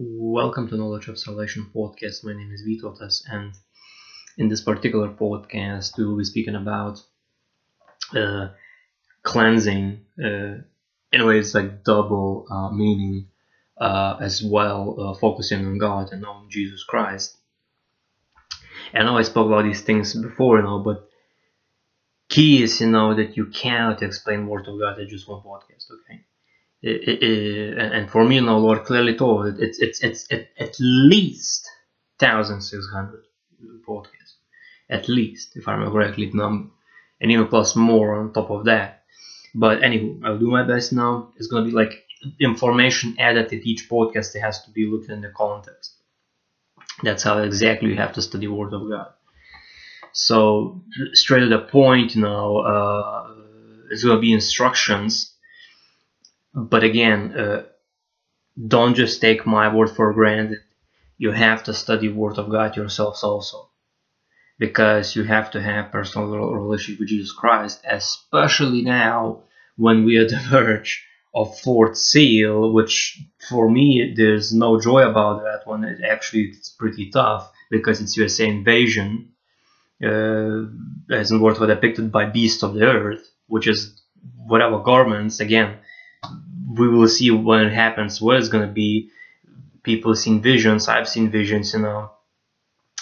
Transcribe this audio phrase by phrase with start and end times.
[0.00, 2.22] Welcome to Knowledge of Salvation podcast.
[2.22, 3.52] My name is Vytautas, and
[4.36, 7.02] in this particular podcast, we will be speaking about
[8.14, 8.50] uh,
[9.24, 10.02] cleansing.
[10.16, 10.62] Uh,
[11.10, 13.26] in a way, it's like double uh, meaning
[13.76, 17.36] uh, as well, uh, focusing on God and on Jesus Christ.
[18.94, 21.08] I know I spoke about these things before, you know, but
[22.28, 25.90] key is, you know, that you cannot explain Word of God in just one podcast,
[25.90, 26.24] okay?
[26.82, 31.68] It, and for me, know, Lord clearly told it, it's it's it's at, least
[32.18, 33.24] thousand six hundred
[33.86, 34.34] podcasts,
[34.88, 36.70] at least if I remember correctly the number,
[37.20, 39.02] and even plus more on top of that.
[39.54, 41.30] But anyway, I'll do my best now.
[41.36, 42.04] It's gonna be like
[42.40, 44.34] information added at each podcast.
[44.36, 45.94] It has to be looked in the context.
[47.02, 49.08] That's how exactly you have to study Word of God.
[50.12, 50.82] So
[51.12, 53.34] straight to the point, now uh,
[53.90, 55.34] it's gonna be instructions
[56.54, 57.62] but again, uh,
[58.66, 60.58] don't just take my word for granted.
[61.16, 63.68] You have to study Word of God yourselves also,
[64.58, 69.42] because you have to have personal relationship with Jesus Christ, especially now
[69.76, 71.04] when we are at the verge
[71.34, 75.84] of fourth seal, which for me there's no joy about that one.
[75.84, 79.32] It actually it's pretty tough because it's USA invasion,
[80.02, 80.62] uh,
[81.10, 84.00] as in words were depicted by beasts of the earth, which is
[84.46, 85.78] whatever garments again
[86.68, 89.10] we will see when it happens what it's going to be.
[89.82, 92.10] People seen visions i've seen visions you know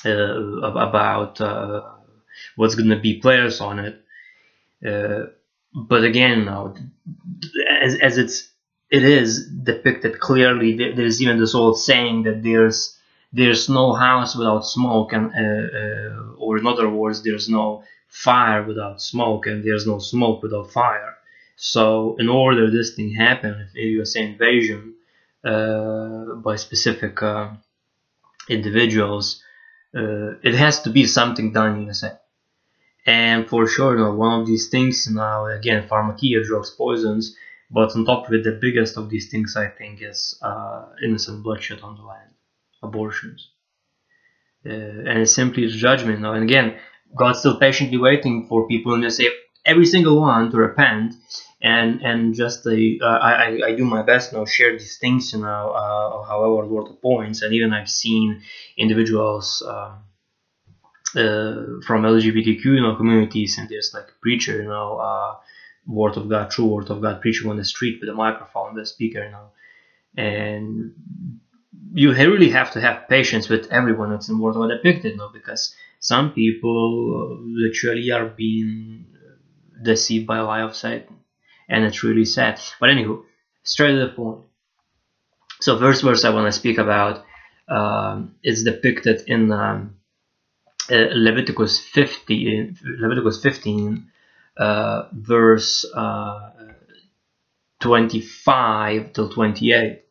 [0.04, 1.82] uh, about uh,
[2.54, 4.02] what's going to be players on it.
[4.86, 5.26] Uh,
[5.74, 6.74] but again now
[7.82, 8.50] as, as it's
[8.90, 12.96] it is depicted clearly there's even this old saying that there's
[13.32, 18.62] there's no house without smoke and uh, uh, or in other words there's no fire
[18.62, 21.15] without smoke and there's no smoke without fire
[21.56, 24.94] so in order this thing happen, if you say invasion
[25.42, 27.50] uh, by specific uh,
[28.48, 29.42] individuals,
[29.96, 32.18] uh, it has to be something done in USA.
[33.06, 37.36] And for sure, you know, one of these things now, again, pharmakeia, drugs, poisons,
[37.70, 41.42] but on top of it, the biggest of these things, I think, is uh, innocent
[41.42, 42.30] bloodshed on the land,
[42.82, 43.48] abortions.
[44.64, 46.20] Uh, and it's simply judgment.
[46.20, 46.78] Now, and again,
[47.16, 49.28] God's still patiently waiting for people in USA,
[49.66, 51.14] every single one, to repent
[51.60, 55.70] and and just uh, I, I do my best know share these things you know
[55.70, 57.42] uh, however worth the points.
[57.42, 58.42] And even I've seen
[58.76, 59.96] individuals uh,
[61.16, 61.54] uh
[61.86, 65.34] from LGBTQ you know communities and there's like a preacher you know uh,
[65.86, 68.86] word of God true word of God preaching on the street with a microphone the
[68.86, 69.48] speaker you know.
[70.18, 70.92] And
[71.92, 75.18] you really have to have patience with everyone that's in word of God depicted you
[75.18, 79.06] know because some people literally are being
[79.82, 81.20] deceived by a lie of Satan
[81.68, 82.60] and it's really sad.
[82.80, 83.22] But anywho,
[83.62, 84.40] straight to the point.
[85.60, 87.24] So first verse I want to speak about
[87.68, 89.96] um, is depicted in um,
[90.90, 94.10] uh, Leviticus 50, Leviticus 15,
[94.58, 96.50] uh, verse uh,
[97.80, 100.02] 25 till 28.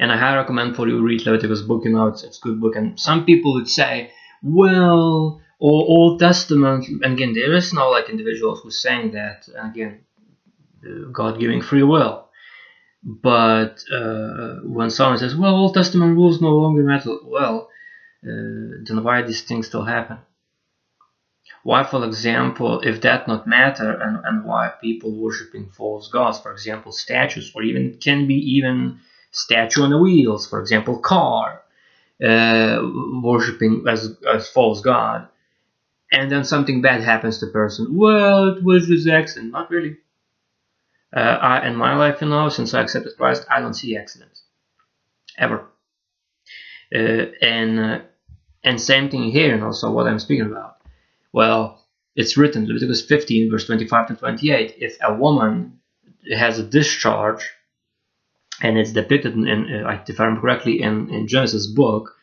[0.00, 1.84] And I highly recommend for you read Leviticus book.
[1.84, 2.76] You know, it's, it's a good book.
[2.76, 4.12] And some people would say,
[4.42, 10.04] well, Old Testament, and again, there is no like individuals who saying that, and again,
[11.12, 12.28] God giving free will.
[13.02, 17.68] But uh, when someone says, well, Old Testament rules no longer matter, well,
[18.24, 20.18] uh, then why these things still happen?
[21.62, 26.52] Why, for example, if that not matter, and, and why people worshipping false gods, for
[26.52, 29.00] example, statues, or even can be even
[29.32, 31.62] statue on the wheels, for example, car,
[32.24, 32.78] uh,
[33.22, 35.28] worshipping as, as false god,
[36.10, 37.96] and then something bad happens to the person.
[37.96, 39.52] Well, it was just accident.
[39.52, 39.96] Not really.
[41.14, 44.42] Uh, I, in my life, you know, since I accepted Christ, I don't see accidents
[45.38, 45.66] ever.
[46.94, 48.00] Uh, and uh,
[48.64, 50.78] and same thing here, and also what I'm speaking about,
[51.32, 51.84] well,
[52.16, 54.74] it's written Leviticus 15, verse 25 to 28.
[54.78, 55.78] If a woman
[56.36, 57.48] has a discharge,
[58.60, 62.16] and it's depicted in, uh, if I remember correctly, in, in Genesis book,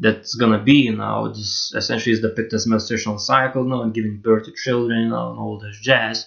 [0.00, 4.16] that's gonna be you know this essentially is depicted as menstruational cycle you and giving
[4.16, 6.26] birth to children you know, and all this jazz.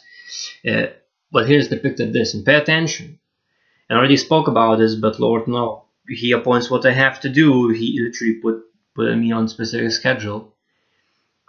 [0.68, 0.86] Uh,
[1.32, 3.20] but here's depicted this and pay attention.
[3.90, 7.70] I already spoke about this but Lord no he appoints what I have to do.
[7.70, 8.64] He literally put
[8.96, 10.54] put me on specific schedule.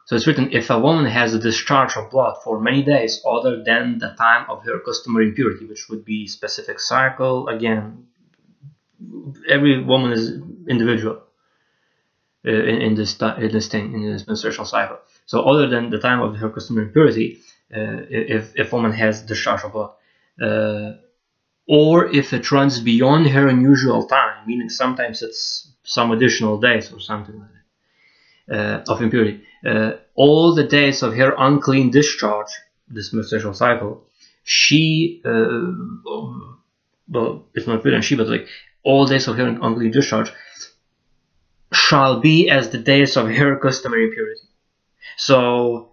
[0.06, 3.62] So it's written if a woman has a discharge of blood for many days other
[3.64, 8.06] than the time of her customary impurity which would be specific cycle again
[9.48, 11.23] every woman is individual
[12.44, 14.98] in, in, this in this thing in this menstrual cycle.
[15.26, 17.40] So other than the time of her customary impurity,
[17.74, 19.90] uh, if if woman has discharge of blood,
[21.66, 27.00] or if it runs beyond her unusual time, meaning sometimes it's some additional days or
[27.00, 27.48] something like
[28.48, 29.42] that uh, of impurity.
[29.64, 32.50] Uh, all the days of her unclean discharge,
[32.88, 34.04] this menstrual cycle,
[34.42, 38.46] she, well, it's not written she, but like
[38.82, 40.30] all days of her unclean discharge
[41.74, 44.48] shall be as the days of her customary impurity.
[45.16, 45.92] So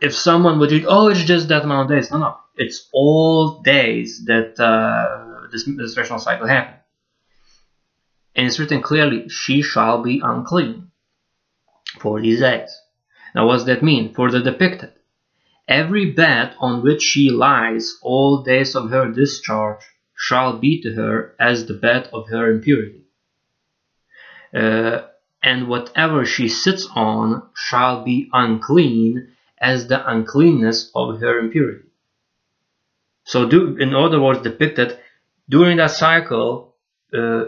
[0.00, 3.62] if someone would read, oh, it's just that amount of days, no, no, it's all
[3.62, 6.80] days that uh, this menstrual cycle happened.
[8.34, 10.90] And it's written clearly, she shall be unclean
[12.00, 12.70] for these days.
[13.34, 14.14] Now, what does that mean?
[14.14, 14.92] For the depicted,
[15.66, 19.80] every bed on which she lies all days of her discharge
[20.14, 23.05] shall be to her as the bed of her impurity.
[24.56, 25.02] Uh,
[25.42, 31.88] and whatever she sits on shall be unclean as the uncleanness of her impurity.
[33.24, 34.98] So, do, in other words, depicted
[35.48, 36.74] during that cycle,
[37.12, 37.44] uh,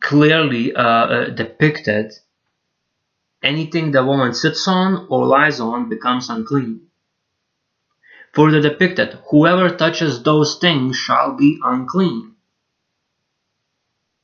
[0.00, 2.12] clearly uh, uh, depicted
[3.42, 6.80] anything the woman sits on or lies on becomes unclean.
[8.34, 12.34] For the depicted, whoever touches those things shall be unclean.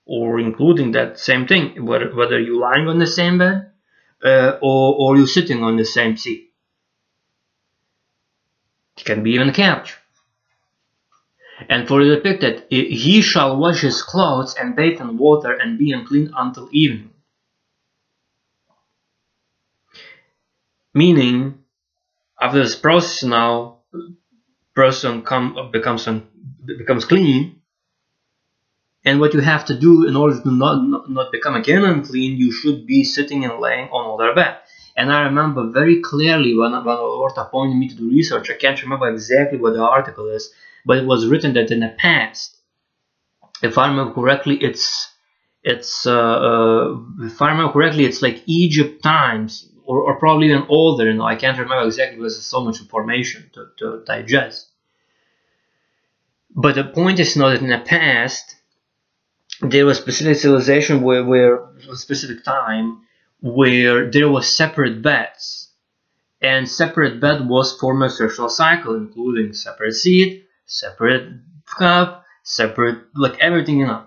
[0.06, 3.70] Or including that same thing, whether, whether you're lying on the same bed
[4.24, 6.52] uh, or, or you're sitting on the same seat.
[8.98, 9.96] It can be even a couch.
[11.68, 15.92] And for the depicted, he shall wash his clothes and bathe in water and be
[15.92, 17.10] unclean until evening.
[20.92, 21.58] Meaning,
[22.40, 23.78] after this process now,
[24.74, 26.08] person come becomes
[26.66, 27.60] becomes clean,
[29.04, 32.38] and what you have to do in order to not, not, not become again unclean,
[32.38, 34.56] you should be sitting and laying on other bed.
[34.96, 38.80] And I remember very clearly when, when Lord appointed me to do research, I can't
[38.82, 40.52] remember exactly what the article is,
[40.86, 42.56] but it was written that in the past,
[43.62, 45.10] if I remember correctly, it's
[45.62, 50.66] it's uh, uh, if I remember correctly, it's like Egypt times, or, or probably even
[50.68, 51.10] older.
[51.10, 54.68] You know, I can't remember exactly because there's so much information to, to digest.
[56.54, 58.56] But the point is, you know, that in the past,
[59.60, 63.02] there was specific civilization where, where a specific time
[63.40, 65.70] where there was separate beds.
[66.40, 71.40] And separate bed was for menstrual cycle including separate seat separate
[71.78, 74.04] cup separate like everything you know.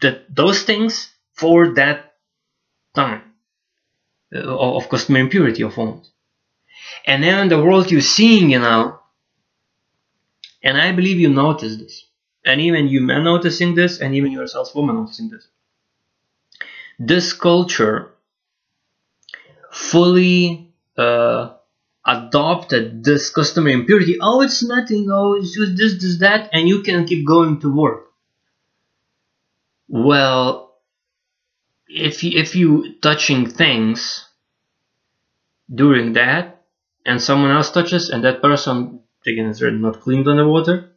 [0.00, 2.14] That those things for that
[2.94, 3.22] time.
[4.34, 6.10] Uh, of customary impurity of wounds.
[7.04, 9.00] And then in the world you're seeing you know
[10.62, 12.04] and i believe you notice this
[12.44, 15.46] and even you men noticing this, and even yourselves women noticing this.
[16.98, 18.12] This culture
[19.70, 21.54] fully uh,
[22.06, 24.18] adopted this customary impurity.
[24.20, 25.08] Oh, it's nothing.
[25.10, 28.06] Oh, it's just this, this, that, and you can keep going to work.
[29.88, 30.76] Well,
[31.88, 34.26] if you, if you touching things
[35.72, 36.64] during that,
[37.06, 40.92] and someone else touches, and that person again is not cleaned on the water,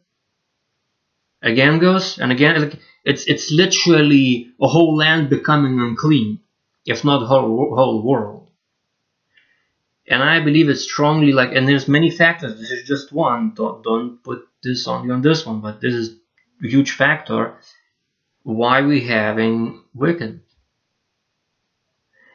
[1.44, 6.40] again goes and again like it's it's literally a whole land becoming unclean
[6.86, 8.50] if not whole whole world.
[10.06, 12.58] And i believe it's strongly like and there's many factors.
[12.60, 13.54] This is just one.
[13.54, 16.16] Don't don't put this only on this one but this is
[16.64, 17.58] a huge factor
[18.42, 20.40] why we having wicked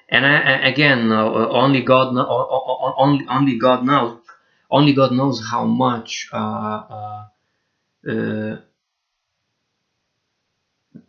[0.07, 2.07] and I, again uh, only god
[2.97, 4.19] only only god knows
[4.71, 7.25] only god knows how much uh, uh,
[8.09, 8.57] uh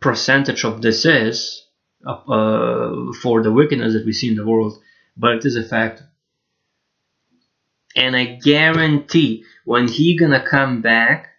[0.01, 1.65] percentage of this is
[2.05, 4.81] uh, for the wickedness that we see in the world,
[5.15, 6.03] but it is a fact.
[7.95, 11.29] And I guarantee when he gonna come back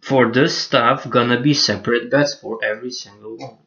[0.00, 3.58] for this stuff, gonna be separate bets for every single one.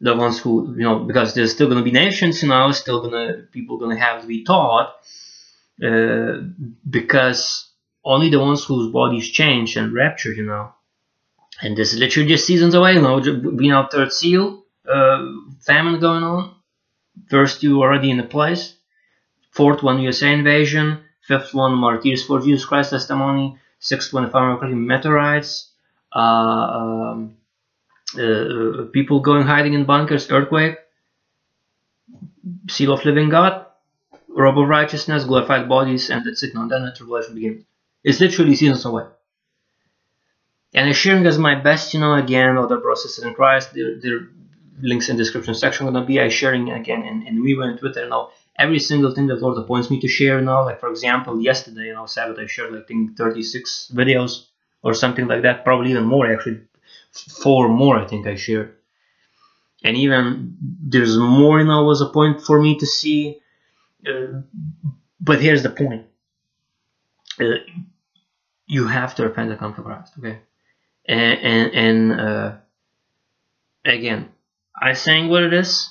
[0.00, 3.76] The ones who you know, because there's still gonna be nations now, still gonna people
[3.76, 4.94] gonna have to be taught,
[5.84, 6.38] uh,
[6.88, 7.68] because
[8.02, 10.72] only the ones whose bodies change and rapture, you know,
[11.62, 12.94] and this is literally just seasons away.
[12.94, 15.26] You know, third seal, uh,
[15.60, 16.54] famine going on.
[17.28, 18.76] First, you already in the place.
[19.50, 21.00] Fourth one, USA invasion.
[21.22, 23.58] Fifth one, martyrs for Jesus Christ testimony.
[23.78, 25.70] Sixth one, correctly, meteorites.
[26.14, 27.36] Uh, um,
[28.18, 30.76] uh, people going hiding in bunkers, earthquake,
[32.68, 33.66] seal of living God,
[34.28, 36.54] robe of righteousness, glorified bodies, and that's it.
[36.54, 37.64] Now then the tribulation begins.
[38.02, 39.04] It's literally seasons away
[40.74, 44.28] and I'm sharing as my best, you know, again, other processes in Christ, the, their
[44.80, 48.08] links in the description section gonna be I sharing again in, in Weibo and Twitter
[48.08, 50.64] now every single thing that Lord appoints me to share now.
[50.64, 54.46] Like for example, yesterday, you know, Sabbath, I shared like I think 36 videos
[54.82, 55.64] or something like that.
[55.64, 56.60] Probably even more actually,
[57.42, 58.76] four more I think I shared.
[59.82, 63.40] And even there's more, you know, was a point for me to see.
[64.06, 64.42] Uh,
[65.20, 66.06] but here's the point:
[67.40, 67.60] uh,
[68.66, 70.12] you have to repent and come to Christ.
[70.18, 70.40] Okay,
[71.06, 72.52] and and, and uh,
[73.84, 74.28] again,
[74.80, 75.88] I'm saying what it is,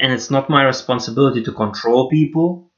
[0.00, 2.70] and it's not my responsibility to control people.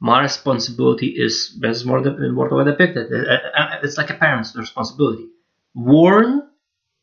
[0.00, 4.14] My responsibility is, as more than what I depicted, uh, uh, uh, it's like a
[4.14, 5.28] parent's responsibility:
[5.74, 6.42] warn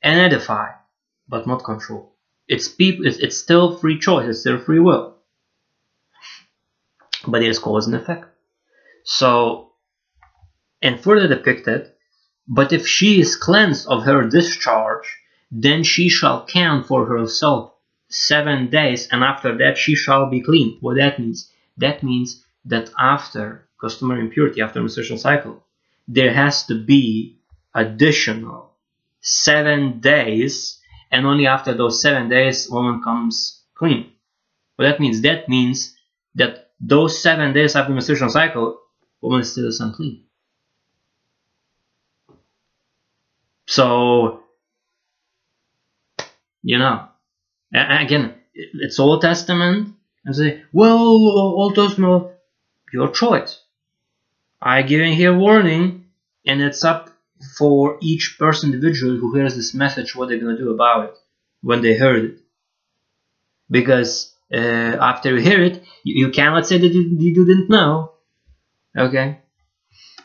[0.03, 0.69] and edify,
[1.29, 2.13] but not control.
[2.47, 3.05] It's people.
[3.07, 4.27] It's, it's still free choice.
[4.27, 5.15] It's still free will.
[7.27, 8.25] But there's cause and effect.
[9.05, 9.71] So,
[10.81, 11.87] and further depicted,
[12.48, 15.07] but if she is cleansed of her discharge,
[15.51, 17.74] then she shall count for herself
[18.10, 20.77] seven days, and after that she shall be clean.
[20.81, 21.51] What that means?
[21.77, 25.63] That means that after customary impurity, after menstrual cycle,
[26.07, 27.39] there has to be
[27.74, 28.71] additional
[29.21, 30.79] seven days,
[31.12, 34.12] and only after those seven days, woman comes clean.
[34.75, 35.21] What that means?
[35.21, 35.95] That means
[36.36, 38.79] that those seven days after menstrual cycle,
[39.21, 40.24] woman is still is unclean.
[43.75, 44.43] So
[46.63, 47.07] you know,
[47.73, 52.27] again, it's Old Testament, and say, well, Old Testament,
[52.93, 53.59] your choice.
[54.61, 56.05] I giving here warning,
[56.45, 57.09] and it's up
[57.57, 61.15] for each person individually who hears this message what they're gonna do about it
[61.61, 62.39] when they heard it.
[63.69, 68.13] Because uh, after you hear it, you, you cannot say that you, you didn't know.
[68.97, 69.39] Okay.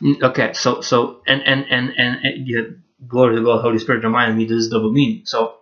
[0.02, 0.52] Mm, okay.
[0.54, 2.62] So so and and and and, and yeah,
[3.04, 5.22] glory to God, Holy Spirit reminded me this is double meaning.
[5.24, 5.56] So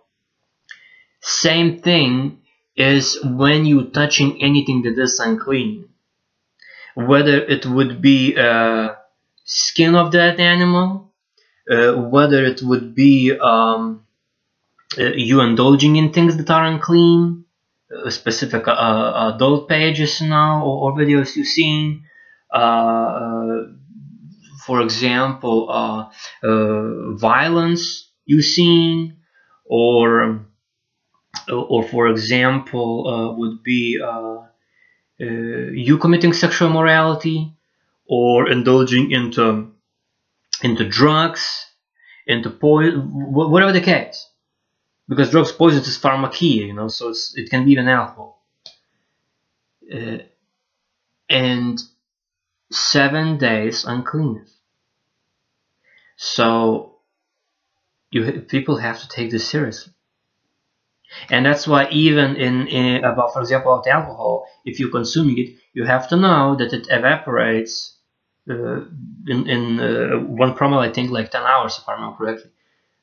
[1.21, 2.41] same thing
[2.75, 5.89] is when you touching anything that is unclean.
[6.95, 8.95] Whether it would be uh,
[9.43, 11.11] skin of that animal,
[11.69, 14.05] uh, whether it would be um,
[14.97, 17.45] uh, you indulging in things that are unclean,
[17.93, 22.05] uh, specific uh, adult pages now or, or videos you've seen.
[24.71, 26.11] Uh, for example,
[27.17, 29.17] violence you've seen,
[29.65, 30.45] or
[31.49, 34.37] or for example, uh, would be uh,
[35.21, 37.53] uh, you committing sexual immorality
[38.07, 39.71] or indulging into
[40.63, 41.65] into drugs,
[42.27, 43.01] into poison,
[43.33, 44.29] whatever the case.
[45.07, 48.43] Because drugs, poison is pharmakeia, you know, so it can be even alcohol.
[49.93, 50.19] Uh,
[51.29, 51.79] and
[52.71, 54.54] seven days uncleanness.
[56.15, 56.99] So
[58.11, 59.93] you people have to take this seriously.
[61.29, 65.55] And that's why even in, in about for example about alcohol if you're consuming it
[65.73, 67.97] you have to know that it evaporates
[68.49, 68.81] uh,
[69.27, 72.51] in, in uh, one promille i think like 10 hours if i remember correctly.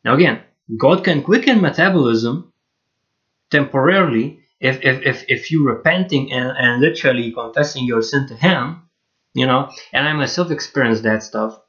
[0.04, 0.42] Now again
[0.76, 2.52] god can quicken metabolism
[3.50, 8.83] temporarily if if, if, if you're repenting and, and literally confessing your sin to him
[9.35, 9.71] you know?
[9.92, 11.62] And i myself experienced that stuff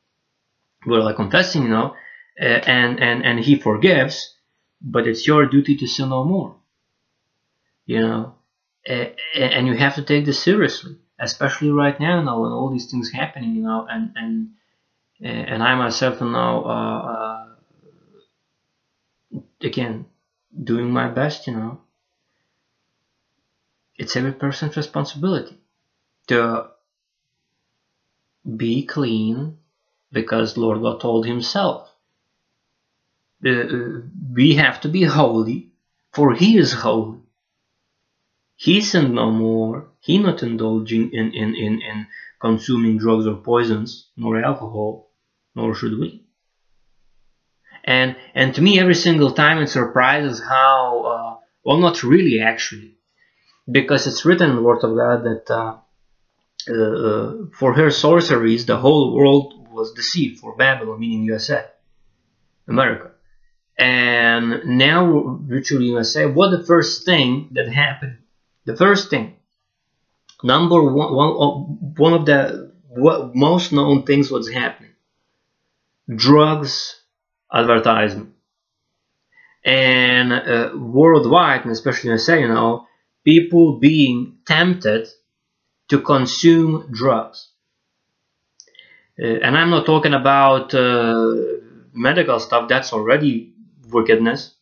[0.85, 1.93] where like confessing you know
[2.41, 4.35] uh, and and and he forgives
[4.81, 6.55] but it's your duty to sin no more.
[7.85, 8.35] You know,
[8.85, 12.89] and you have to take this seriously, especially right now, you know, when all these
[12.89, 14.49] things happening, you know, and and
[15.21, 17.45] and I myself now, uh, uh,
[19.61, 20.05] again,
[20.63, 21.79] doing my best, you know.
[23.97, 25.57] It's every person's responsibility
[26.27, 26.69] to
[28.57, 29.57] be clean
[30.13, 31.89] because Lord God told Himself
[33.45, 33.99] uh,
[34.31, 35.71] we have to be holy,
[36.13, 37.19] for he is holy.
[38.55, 42.07] He sinned no more, he not indulging in, in, in, in
[42.39, 45.11] consuming drugs or poisons, nor alcohol,
[45.55, 46.25] nor should we.
[47.83, 52.95] And, and to me, every single time it surprises how, uh, well, not really actually,
[53.69, 55.77] because it's written in the Word of God that uh,
[56.69, 61.65] uh, uh for her sorceries, the whole world was the deceived for Babylon, meaning USA,
[62.67, 63.11] America.
[63.77, 68.19] And now, virtually USA, what the first thing that happened?
[68.65, 69.35] The first thing,
[70.43, 72.71] number one, one, one of the
[73.33, 74.93] most known things was happening
[76.13, 77.01] drugs
[77.51, 78.33] advertisement.
[79.65, 82.87] And uh, worldwide, and especially in USA, you know,
[83.23, 85.07] people being tempted
[85.89, 87.49] to consume drugs.
[89.21, 91.35] Uh, and I'm not talking about uh,
[91.93, 93.53] medical stuff, that's already
[93.89, 94.55] wickedness.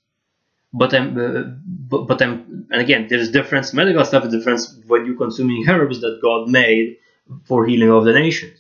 [0.74, 3.74] But I'm, uh, but, but I'm, and again, there's difference.
[3.74, 6.98] Medical stuff is difference when you're consuming herbs that God made
[7.46, 8.60] for healing of the nations.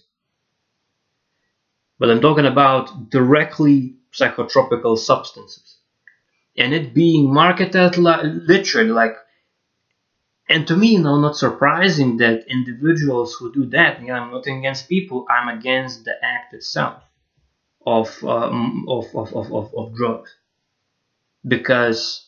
[1.99, 5.77] but I'm talking about directly psychotropical substances.
[6.57, 9.15] And it being marketed li- literally like
[10.51, 14.31] and to me, you know, not surprising that individuals who do that, you know, I'm
[14.31, 17.03] not against people, I'm against the act itself
[17.85, 20.35] of, um, of, of, of, of, of drugs.
[21.47, 22.27] Because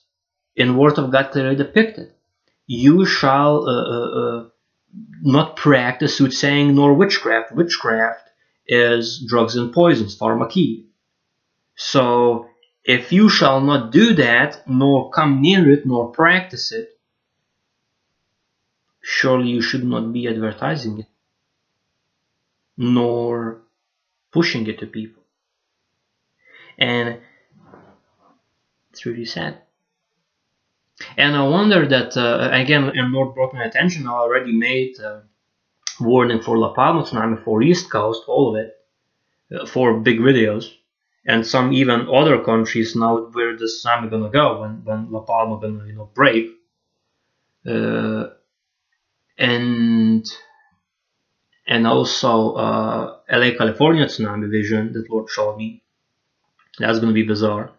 [0.55, 2.13] in Word of God clearly depicted,
[2.65, 4.49] you shall uh, uh, uh,
[5.21, 7.51] not practice soothsaying nor witchcraft.
[7.51, 8.29] Witchcraft
[8.67, 10.85] is drugs and poisons, pharmakeia.
[11.75, 12.47] So
[12.85, 16.89] if you shall not do that, nor come near it, nor practice it,
[19.03, 21.07] surely you should not be advertising it,
[22.77, 23.61] nor
[24.31, 25.21] pushing it to people.
[26.77, 27.19] And
[28.89, 29.57] it's really sad.
[31.17, 35.23] And I wonder that, uh, again, and Lord brought my attention, I already made a
[35.99, 38.73] warning for La Palma tsunami, for East Coast, all of it,
[39.53, 40.71] uh, for big videos,
[41.25, 45.59] and some even other countries now where the tsunami gonna go, when, when La Palma
[45.59, 46.51] gonna, you know, break.
[47.67, 48.29] Uh,
[49.37, 50.25] and
[51.65, 55.81] and also uh, LA California tsunami vision that Lord showed me.
[56.79, 57.71] That's gonna be bizarre.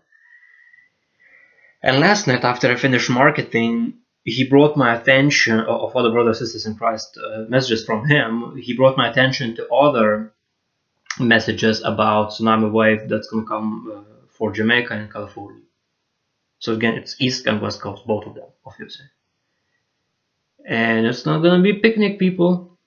[1.83, 6.65] And last night, after I finished marketing, he brought my attention of other brothers sisters
[6.65, 8.57] in Christ uh, messages from him.
[8.57, 10.33] He brought my attention to other
[11.21, 15.61] messages about tsunami wave that's gonna come uh, for Jamaica and California.
[16.59, 19.05] So again, it's East and West Coast, both of them, obviously
[20.67, 22.79] and it's not gonna be picnic people.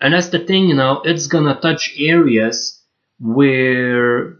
[0.00, 2.82] And that's the thing you know it's gonna touch areas
[3.18, 4.38] where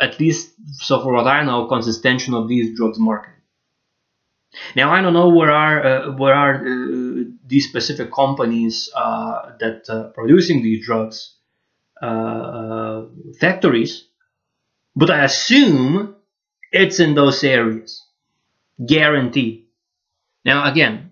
[0.00, 3.34] at least so far what i know consistential of these drugs market.
[4.76, 9.88] Now i don't know where are uh, where are uh, these specific companies uh, that
[9.88, 11.36] uh, producing these drugs
[12.02, 13.06] uh, uh,
[13.40, 13.94] factories
[14.96, 16.16] but i assume
[16.72, 18.02] it's in those areas.
[18.86, 19.66] Guaranteed
[20.44, 21.10] now, again,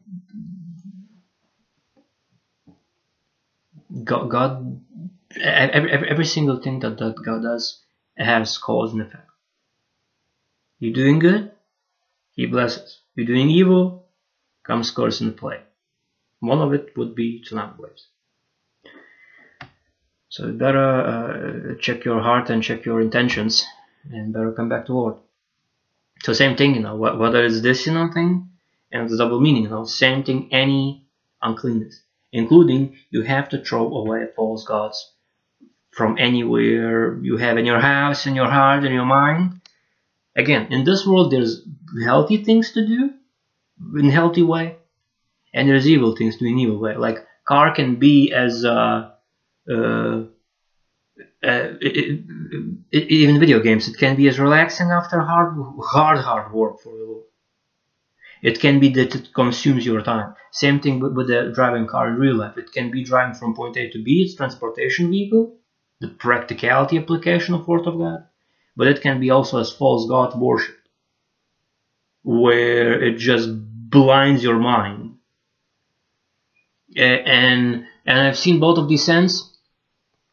[4.04, 4.80] God, God
[5.40, 7.82] every, every, every single thing that, that God does
[8.16, 9.28] has cause and effect.
[10.78, 11.52] You're doing good,
[12.32, 13.00] He blesses.
[13.14, 14.06] You're doing evil,
[14.64, 15.60] comes curse into play.
[16.40, 18.06] One of it would be tsunami waves.
[20.28, 23.64] So you better uh, check your heart and check your intentions,
[24.10, 25.16] and better come back to Lord.
[26.22, 28.47] So same thing, you know, whether it's this, you know, thing,
[28.92, 31.07] and the double meaning, same thing, any
[31.42, 35.12] uncleanness, including you have to throw away false gods
[35.90, 39.61] from anywhere you have in your house, in your heart, in your mind.
[40.37, 41.62] Again, in this world, there's
[42.05, 43.11] healthy things to do
[43.98, 44.77] in healthy way,
[45.53, 46.96] and there's evil things to do in evil way.
[46.96, 49.11] Like car can be as uh,
[49.70, 50.24] uh,
[51.42, 52.24] uh, it, it,
[52.92, 56.90] it, even video games, it can be as relaxing after hard, hard, hard work for
[56.90, 57.24] you.
[58.42, 60.35] It can be that it consumes your time.
[60.53, 62.57] Same thing with, with the driving car in real life.
[62.57, 65.57] It can be driving from point A to B, it's transportation vehicle,
[66.01, 68.27] the practicality application of Word of God,
[68.77, 70.77] but it can be also as false God worship,
[72.22, 75.16] where it just blinds your mind.
[76.96, 79.59] And and I've seen both of these ends,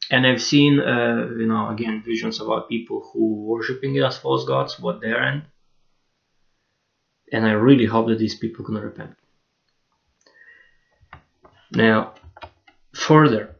[0.10, 4.46] and I've seen uh, you know again visions about people who worshiping it as false
[4.46, 5.44] gods, what their end
[7.36, 9.14] and I really hope that these people can repent.
[11.72, 12.14] Now,
[12.94, 13.58] further,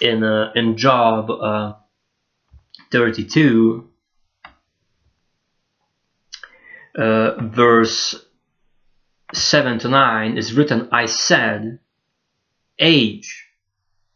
[0.00, 1.74] in uh, in Job uh,
[2.90, 3.88] 32,
[6.98, 8.16] uh, verse
[9.32, 11.78] 7 to 9 is written, I said,
[12.80, 13.46] age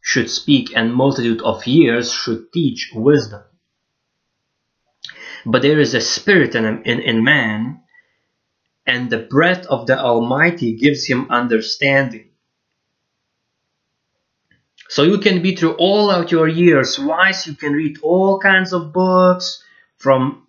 [0.02, 3.42] should speak and multitude of years should teach wisdom.
[5.44, 7.83] But there is a spirit in, in, in man
[8.87, 12.29] and the breath of the Almighty gives him understanding.
[14.88, 18.72] So you can be through all out your years wise, you can read all kinds
[18.72, 19.62] of books
[19.99, 20.46] from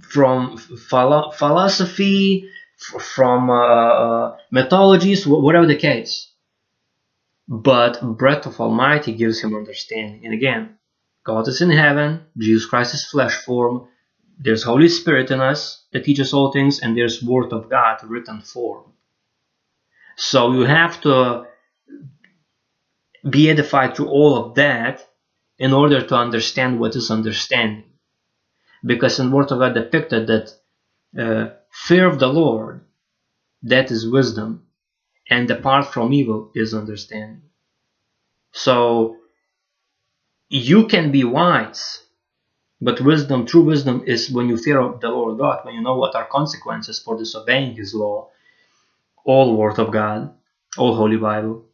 [0.00, 6.30] from philo philosophy, from uh, uh mythologies, whatever the case.
[7.48, 10.24] But breath of Almighty gives him understanding.
[10.24, 10.78] And again,
[11.24, 13.88] God is in heaven, Jesus Christ is flesh form,
[14.38, 18.40] there's Holy Spirit in us that teaches all things, and there's Word of God written
[18.40, 18.92] form.
[20.16, 21.46] So you have to
[23.28, 25.06] be edified through all of that
[25.58, 27.84] in order to understand what is understanding.
[28.84, 30.52] Because in Word of God depicted that
[31.18, 32.84] uh, fear of the Lord,
[33.62, 34.66] that is wisdom,
[35.30, 37.42] and apart from evil is understanding.
[38.52, 39.16] So
[40.48, 42.03] you can be wise,
[42.80, 46.14] but wisdom, true wisdom, is when you fear the Lord God, when you know what
[46.14, 48.28] are consequences for disobeying His law,
[49.24, 50.34] all Word of God,
[50.76, 51.64] all Holy Bible.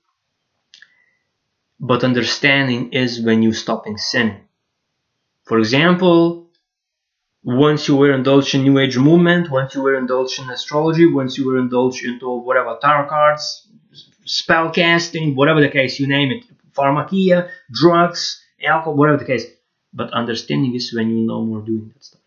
[1.79, 4.43] But understanding is when you stop in sinning.
[5.45, 6.51] For example,
[7.43, 11.39] once you were indulged in New Age movement, once you were indulged in astrology, once
[11.39, 13.67] you were indulged into whatever tarot cards,
[14.25, 19.47] spell casting, whatever the case, you name it, pharmakeia, drugs, alcohol, whatever the case.
[19.93, 22.21] But understanding is when you no more doing that stuff.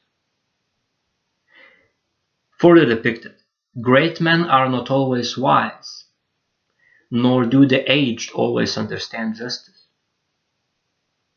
[2.57, 3.35] Further depicted,
[3.81, 6.05] great men are not always wise,
[7.11, 9.87] nor do the aged always understand justice.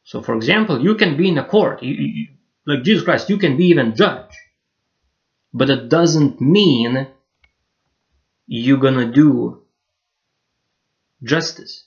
[0.05, 2.29] So, for example, you can be in a court, you, you,
[2.65, 4.33] like Jesus Christ, you can be even judge,
[5.53, 7.09] but it doesn't mean
[8.47, 9.63] you're gonna do
[11.25, 11.86] justice.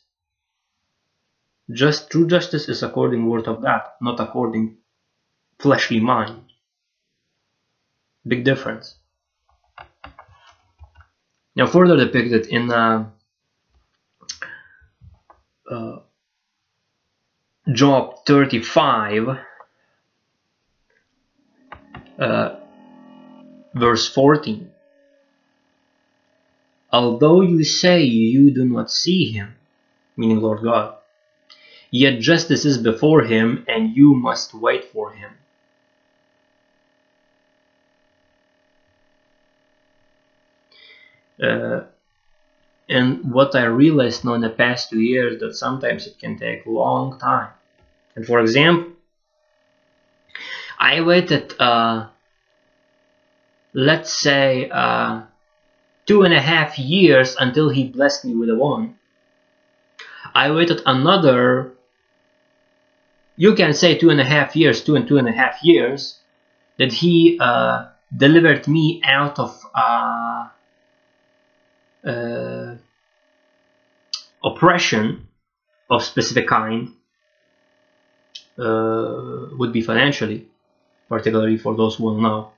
[1.71, 4.77] Just true justice is according word of God, not according
[5.60, 6.41] fleshly mind.
[8.25, 8.95] Big difference.
[11.55, 13.10] Now further depicted in uh,
[15.69, 15.99] uh,
[17.71, 19.38] Job 35
[22.17, 22.55] uh,
[23.75, 24.71] verse 14
[26.91, 29.55] Although you say you do not see him,
[30.17, 30.99] meaning Lord God,
[31.91, 35.32] yet justice is before him and you must wait for him.
[41.41, 41.82] Uh,
[42.89, 46.65] and what I realized now in the past two years that sometimes it can take
[46.65, 47.49] a long time.
[48.15, 48.93] And for example,
[50.80, 52.08] I waited, uh,
[53.73, 55.21] let's say, uh,
[56.06, 58.95] two and a half years until he blessed me with a woman.
[60.34, 61.73] I waited another
[63.39, 66.19] you can say two and a half years, two and two and a half years,
[66.78, 70.49] that he uh, delivered me out of uh,
[72.06, 72.75] uh,
[74.43, 75.30] oppression
[75.89, 76.89] of specific kind,
[78.60, 80.45] uh, would be financially,
[81.08, 82.52] particularly for those who will know.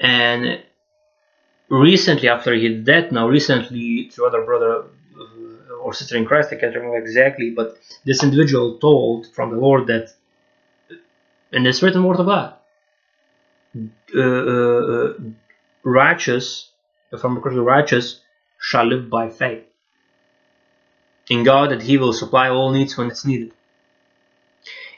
[0.00, 0.62] And
[1.68, 4.84] recently, after he did that, now recently, through other brother
[5.84, 9.86] or sister in Christ, I can't remember exactly, but this individual told from the Lord
[9.88, 10.08] that
[11.52, 12.54] in this written word of God,
[14.16, 15.12] uh, uh, uh,
[15.82, 16.70] righteous,
[17.12, 18.20] if I'm correctly righteous,
[18.58, 19.64] shall live by faith
[21.28, 23.52] in God that He will supply all needs when it's needed.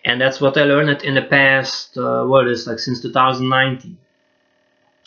[0.05, 3.99] And that's what I learned in the past, uh, what is like since 2019,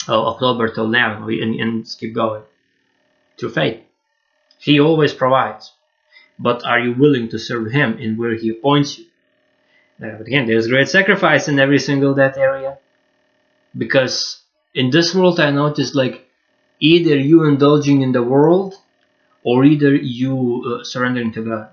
[0.08, 2.42] October till now, and, and keep going
[3.38, 3.80] through faith.
[4.60, 5.72] He always provides.
[6.38, 9.06] But are you willing to serve Him in where He appoints you?
[10.02, 12.78] Uh, but again, there's great sacrifice in every single that area.
[13.76, 14.42] Because
[14.74, 16.26] in this world, I noticed like
[16.78, 18.74] either you indulging in the world
[19.42, 21.68] or either you uh, surrendering to God.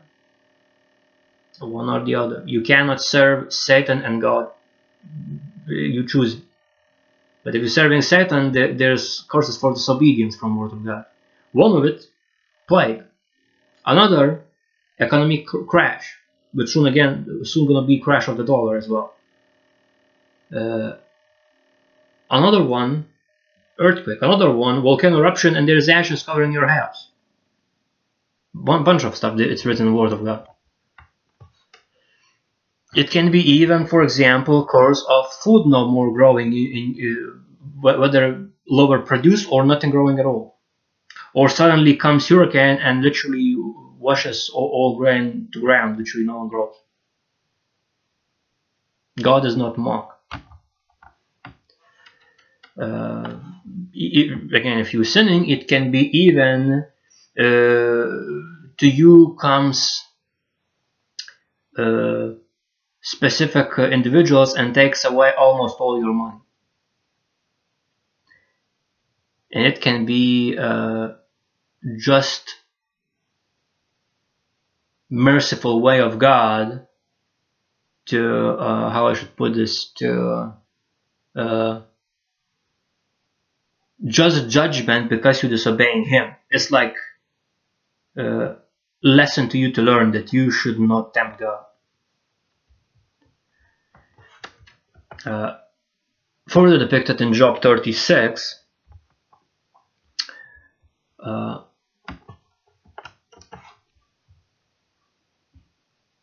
[1.60, 2.44] One or the other.
[2.46, 4.52] You cannot serve Satan and God.
[5.66, 6.38] You choose.
[7.44, 11.06] But if you're serving Satan, there's courses for disobedience from Word of God.
[11.54, 12.06] One of it
[12.68, 13.04] plague.
[13.86, 14.44] Another
[15.00, 16.16] economic cr crash,
[16.54, 19.14] but soon again, soon gonna be crash of the dollar as well.
[20.54, 20.98] Uh,
[22.30, 23.08] another one,
[23.80, 24.22] earthquake.
[24.22, 27.10] Another one, volcano eruption, and there's ashes covering your house.
[28.54, 29.40] One bunch of stuff.
[29.40, 30.48] It's written in the Word of God.
[32.96, 37.40] It can be even, for example, cause of food no more growing, in, in
[37.84, 40.57] uh, whether lower produce or nothing growing at all
[41.38, 43.56] or suddenly comes hurricane and literally
[44.00, 46.74] washes all, all grain to ground, literally no one grows.
[49.22, 50.20] God is not mock.
[52.82, 53.38] Uh,
[54.60, 56.86] again, if you're sinning, it can be even
[57.40, 58.08] uh,
[58.80, 60.04] to you comes
[61.78, 62.30] uh,
[63.04, 66.40] specific individuals and takes away almost all your money.
[69.52, 71.10] And it can be uh,
[71.98, 72.56] just
[75.10, 76.88] merciful way of God
[78.08, 80.54] to uh, how I should put this to
[81.36, 81.82] uh,
[84.06, 86.36] just judgment because you're disobeying Him.
[86.50, 86.96] It's like
[88.18, 88.56] a uh,
[89.04, 91.64] lesson to you to learn that you should not tempt God.
[95.26, 95.58] Uh,
[96.48, 98.64] further depicted in Job 36,
[101.20, 101.64] uh,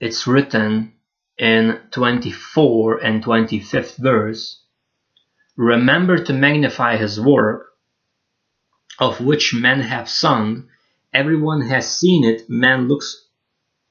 [0.04, 0.92] it's written
[1.38, 4.64] in 24 and 25th verse
[5.56, 7.68] Remember to magnify his work,
[8.98, 10.68] of which men have sung.
[11.12, 13.28] Everyone has seen it, man looks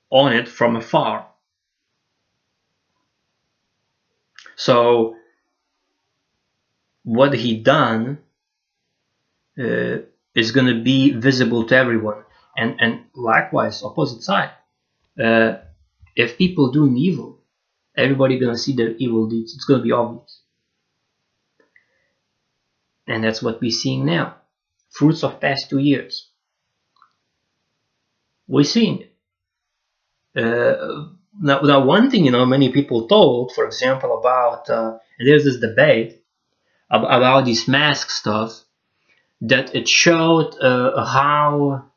[0.10, 1.28] on it from afar.
[4.56, 5.16] So,
[7.04, 8.20] what he done
[9.58, 9.98] uh,
[10.36, 12.24] is going to be visible to everyone,
[12.58, 14.52] and and likewise, opposite side.
[15.18, 15.60] Uh,
[16.16, 17.40] if people doing evil,
[17.96, 19.54] everybody gonna see their evil deeds.
[19.56, 20.42] It's gonna be obvious.
[23.08, 24.38] And that's what we're seeing now.
[24.90, 26.30] Fruits of past two years.
[28.48, 29.10] We're seeing it.
[30.36, 31.08] Uh,
[31.42, 35.58] now, now, one thing, you know, many people told, for example, about, uh, there's this
[35.60, 36.24] debate
[36.90, 38.62] about, about this mask stuff,
[39.42, 41.92] that it showed uh, how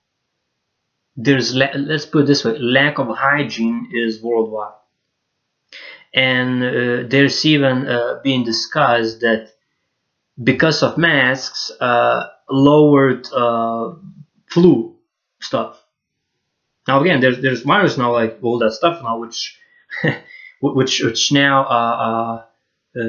[1.16, 4.74] there's, let's put it this way, lack of hygiene is worldwide.
[6.12, 9.52] And uh, there's even uh, being discussed that
[10.42, 13.94] because of masks, uh, lowered uh,
[14.50, 14.96] flu
[15.40, 15.83] stuff.
[16.88, 19.59] Now again, there's there's virus now, like all that stuff now, which
[20.61, 22.44] which which now uh,
[22.98, 23.05] uh,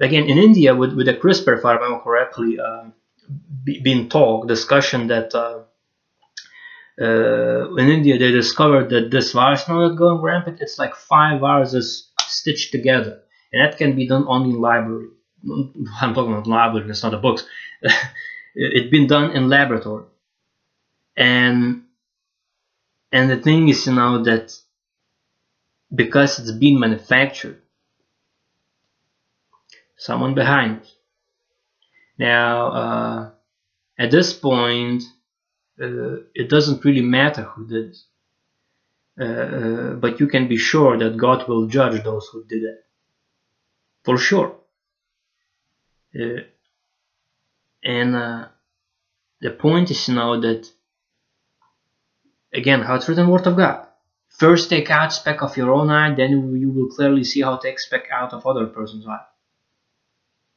[0.00, 2.58] again in India with with the CRISPR, if I remember correctly,
[3.64, 5.34] be, being talk discussion that.
[6.98, 10.60] In India, they discovered that this virus now that's going rampant.
[10.60, 15.08] It's like five viruses stitched together, and that can be done only in library.
[16.00, 17.44] I'm talking about library, it's not a books.
[18.54, 20.04] it's been done in laboratory.
[21.16, 21.84] And
[23.10, 24.56] and the thing is you know that
[25.94, 27.60] because it's been manufactured,
[29.96, 30.82] someone behind.
[32.18, 33.30] Now uh,
[33.98, 35.21] at this point uh,
[35.78, 37.96] it doesn't really matter who did it.
[39.20, 42.84] Uh, uh, but you can be sure that God will judge those who did it.
[44.04, 44.56] For sure.
[46.18, 46.42] Uh,
[47.84, 48.48] and uh,
[49.40, 50.70] the point is now that
[52.52, 53.86] again how it's written word of God.
[54.28, 57.68] First take out speck of your own eye, then you will clearly see how to
[57.68, 59.26] take speck out of other person's eye.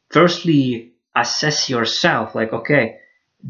[0.09, 2.35] Firstly, assess yourself.
[2.35, 2.99] Like, okay,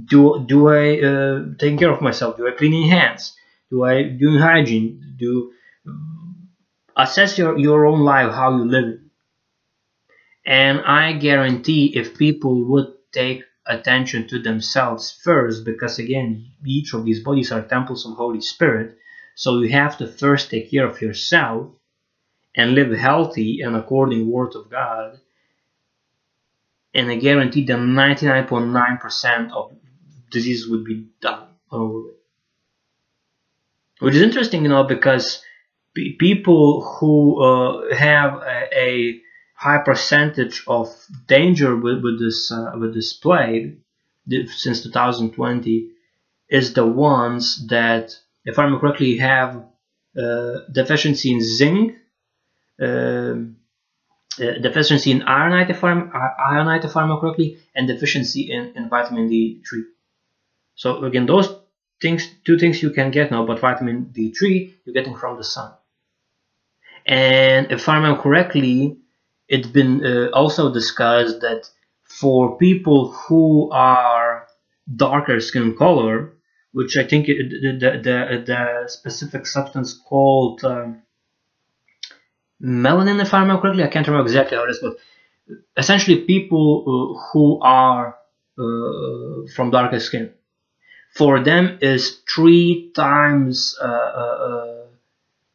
[0.03, 2.38] do do I uh, take care of myself?
[2.38, 3.36] Do I clean hands?
[3.69, 5.15] Do I do hygiene?
[5.17, 5.53] Do
[6.97, 8.99] assess your your own life, how you live
[10.45, 17.03] and I guarantee if people would take attention to themselves first, because again, each of
[17.03, 18.95] these bodies are temples of Holy Spirit,
[19.34, 21.71] so you have to first take care of yourself
[22.55, 25.19] and live healthy and according word of God.
[26.93, 29.75] And I guarantee that 99.9% of
[30.38, 32.15] disease would be done over with.
[34.00, 35.41] Which is interesting, you know, because
[35.93, 39.21] people who uh, have a, a
[39.56, 40.88] high percentage of
[41.28, 43.80] danger with, with this uh, with this plague
[44.48, 45.91] since 2020
[46.50, 49.63] is the ones that, if I remember correctly, have
[50.17, 51.95] uh, deficiency in zinc,
[52.82, 53.58] um,
[54.39, 58.89] uh, deficiency in ironite, if, I'm, ironite, if I remember correctly, and deficiency in, in
[58.89, 59.84] vitamin D3.
[60.75, 61.49] So again, those
[62.01, 65.73] things, two things you can get now, but vitamin D3 you're getting from the sun.
[67.05, 68.97] And if I remember correctly,
[69.47, 71.69] it's been uh, also discussed that
[72.03, 74.47] for people who are
[74.95, 76.33] darker skin color,
[76.71, 81.01] which I think it, the, the, the, specific substance called um,
[82.61, 84.97] melanin, if I remember correctly, I can't remember exactly how it is, but
[85.77, 88.17] essentially people uh, who are
[88.57, 90.33] uh, from darker skin,
[91.15, 94.86] for them is three times uh, uh, uh,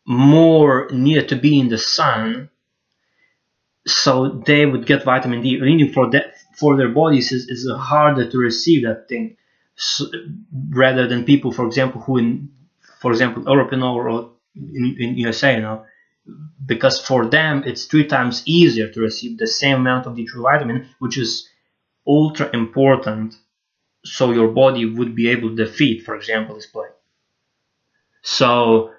[0.07, 2.51] more needed to be in the sun.
[3.87, 5.61] So they would get vitamin D.
[5.61, 9.37] Reading for that for their bodies is, is harder to receive that thing,
[9.77, 10.07] so,
[10.70, 12.51] rather than people, for example, who in,
[13.01, 15.85] for example, Europe or in, in USA, you know,
[16.66, 20.88] because for them it's three times easier to receive the same amount of D3 vitamin,
[20.99, 21.49] which is
[22.07, 23.35] ultra important,
[24.05, 26.93] so your body would be able to defeat, for example, this plague.
[28.23, 28.93] So.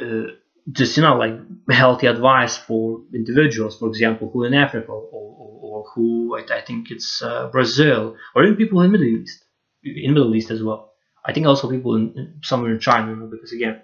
[0.00, 0.28] Uh,
[0.72, 1.34] just you know like
[1.70, 6.90] healthy advice for individuals for example who in africa or, or, or who I, think
[6.90, 9.44] it's uh, brazil or even people in middle east
[9.82, 10.92] in middle east as well
[11.24, 13.80] i think also people in, somewhere in china you know, because again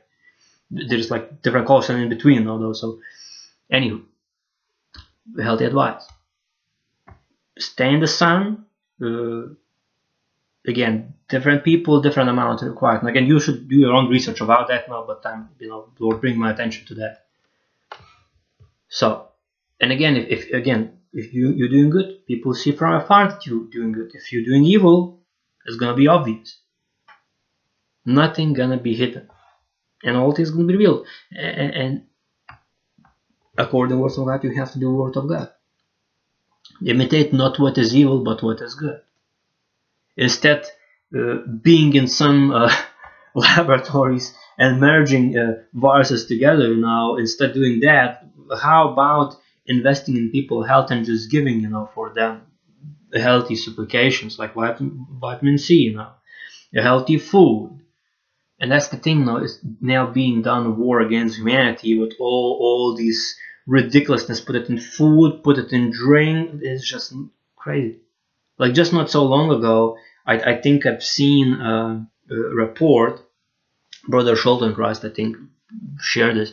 [0.71, 2.99] there's like different cultures in between all those so
[3.73, 4.03] anywho
[5.43, 6.03] healthy advice
[7.59, 8.67] stay in the sun
[9.03, 9.55] uh,
[10.67, 13.01] again, different people, different amount required.
[13.01, 15.93] And again, you should do your own research about that now, but I'm, you know,
[15.99, 17.27] will bring my attention to that.
[18.89, 19.29] So,
[19.81, 23.47] and again, if, if again, if you, you're doing good, people see from afar that
[23.47, 24.11] you're doing good.
[24.15, 25.21] If you're doing evil,
[25.67, 26.59] it's gonna be obvious.
[28.07, 29.29] Nothing gonna be hidden.
[30.05, 31.07] And all things gonna be revealed.
[31.33, 32.03] And, and
[33.59, 35.51] according to the word of God, you have to do the word of God.
[36.85, 39.01] Imitate not what is evil, but what is good.
[40.17, 40.67] Instead,
[41.17, 42.73] uh, being in some uh,
[43.35, 48.25] laboratories and merging uh, viruses together now, instead of doing that,
[48.61, 52.43] how about investing in people health and just giving, you know, for them
[53.15, 56.11] healthy supplications like vitamin, vitamin C, you know,
[56.75, 57.81] healthy food.
[58.61, 62.59] And that's the thing now is now being done a war against humanity with all
[62.61, 64.41] all these ridiculousness.
[64.41, 66.61] Put it in food, put it in drink.
[66.63, 67.15] It's just
[67.57, 68.01] crazy.
[68.59, 73.21] Like just not so long ago, I, I think I've seen a, a report.
[74.07, 75.37] Brother Christ, I think,
[75.99, 76.53] shared this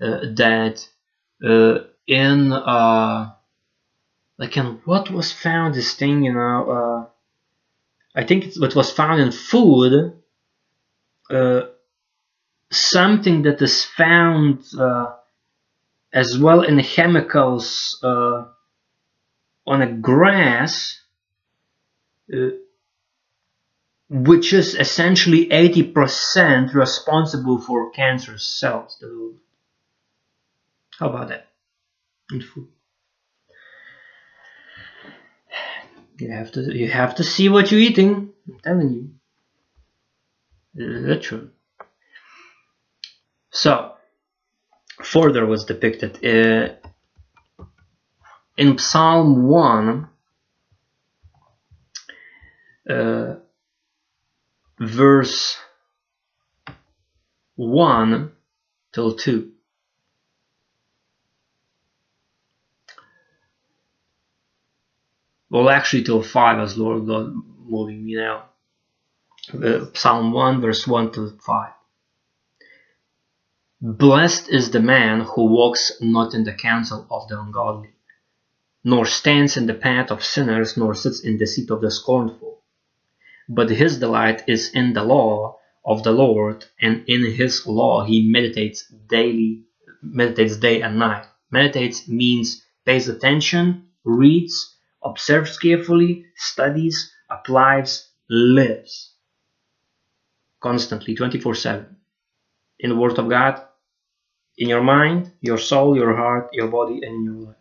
[0.00, 0.86] uh, that
[1.44, 3.32] uh, in uh,
[4.38, 8.90] like in what was found this thing you know uh, I think it's what was
[8.90, 10.14] found in food
[11.30, 11.60] uh,
[12.72, 15.12] something that is found uh,
[16.12, 18.46] as well in chemicals uh,
[19.66, 21.09] on a grass uh,
[24.08, 29.02] which is essentially 80% responsible for cancer cells
[30.98, 31.46] how about that
[36.18, 38.30] You have to you have to see what you're eating.
[38.46, 39.10] I'm telling you.
[40.74, 41.48] Literally.
[43.50, 43.94] So
[45.02, 46.74] further was depicted uh,
[48.56, 50.08] in Psalm 1
[52.90, 53.36] uh,
[54.78, 55.56] verse
[57.56, 58.32] 1
[58.92, 59.52] till 2
[65.50, 68.44] well actually till 5 as Lord God moving me now.
[69.52, 71.72] Uh, Psalm 1 verse 1 to 5.
[73.82, 77.90] Blessed is the man who walks not in the counsel of the ungodly,
[78.84, 82.59] nor stands in the path of sinners, nor sits in the seat of the scornful.
[83.52, 88.30] But his delight is in the law of the Lord, and in his law he
[88.30, 89.64] meditates daily,
[90.00, 91.26] meditates day and night.
[91.50, 99.10] Meditates means pays attention, reads, observes carefully, studies, applies, lives
[100.60, 101.96] constantly 24 7
[102.78, 103.62] in the Word of God,
[104.56, 107.56] in your mind, your soul, your heart, your body, and in your life.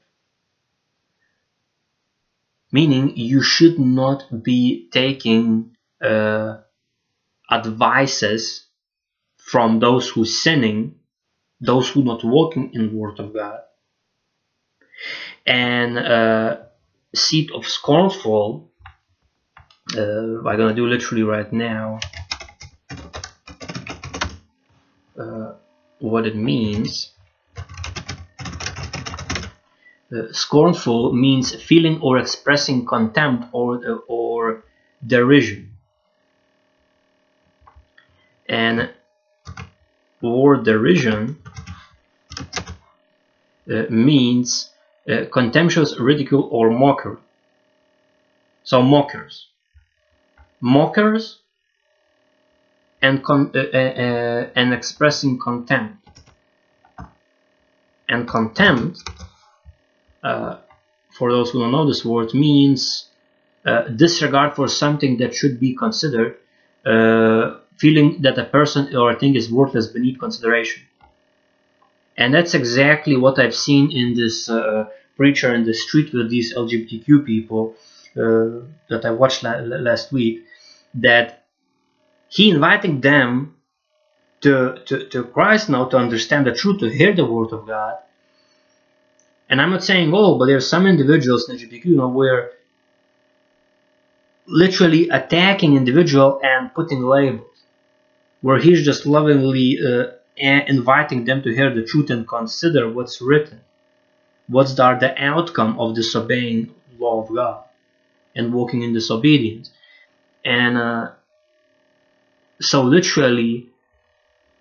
[2.71, 6.57] Meaning, you should not be taking uh,
[7.51, 8.65] advices
[9.37, 10.95] from those who sinning,
[11.61, 13.61] those who not walking in Word of God,
[15.45, 16.57] and uh,
[17.13, 18.69] seat of scornful
[19.97, 21.99] uh, I'm gonna do literally right now
[25.19, 25.53] uh,
[25.99, 27.11] what it means.
[30.11, 34.63] Uh, scornful means feeling or expressing contempt or or
[35.05, 35.68] derision
[38.49, 38.89] and
[40.21, 41.37] or derision
[43.71, 44.71] uh, means
[45.09, 47.17] uh, contemptuous ridicule or mockery.
[48.63, 49.47] So mockers,
[50.61, 51.39] mockers,
[53.01, 55.95] and con- uh, uh, uh, and expressing contempt.
[58.07, 58.99] And contempt,
[60.23, 60.57] uh,
[61.11, 63.05] for those who don't know this word, means
[63.95, 66.37] disregard for something that should be considered,
[67.79, 70.83] feeling that a person or a thing is worthless beneath consideration
[72.19, 76.53] and that's exactly what I've seen in this uh, preacher in the street with these
[76.53, 77.75] LGBTQ people
[78.17, 80.43] uh, that I watched la last week.
[80.95, 81.45] That
[82.27, 83.55] he inviting them
[84.41, 87.95] to, to, to Christ now to understand the truth, to hear the word of God.
[89.49, 92.51] And I'm not saying all, but there are some individuals in LGBTQ you know, where
[94.45, 97.48] literally attacking individual and putting labels,
[98.41, 103.61] where he's just lovingly uh, inviting them to hear the truth and consider what's written.
[104.47, 107.63] What's the, the outcome of disobeying law of God
[108.35, 109.71] and walking in disobedience?
[110.43, 111.11] And uh,
[112.61, 113.67] so literally,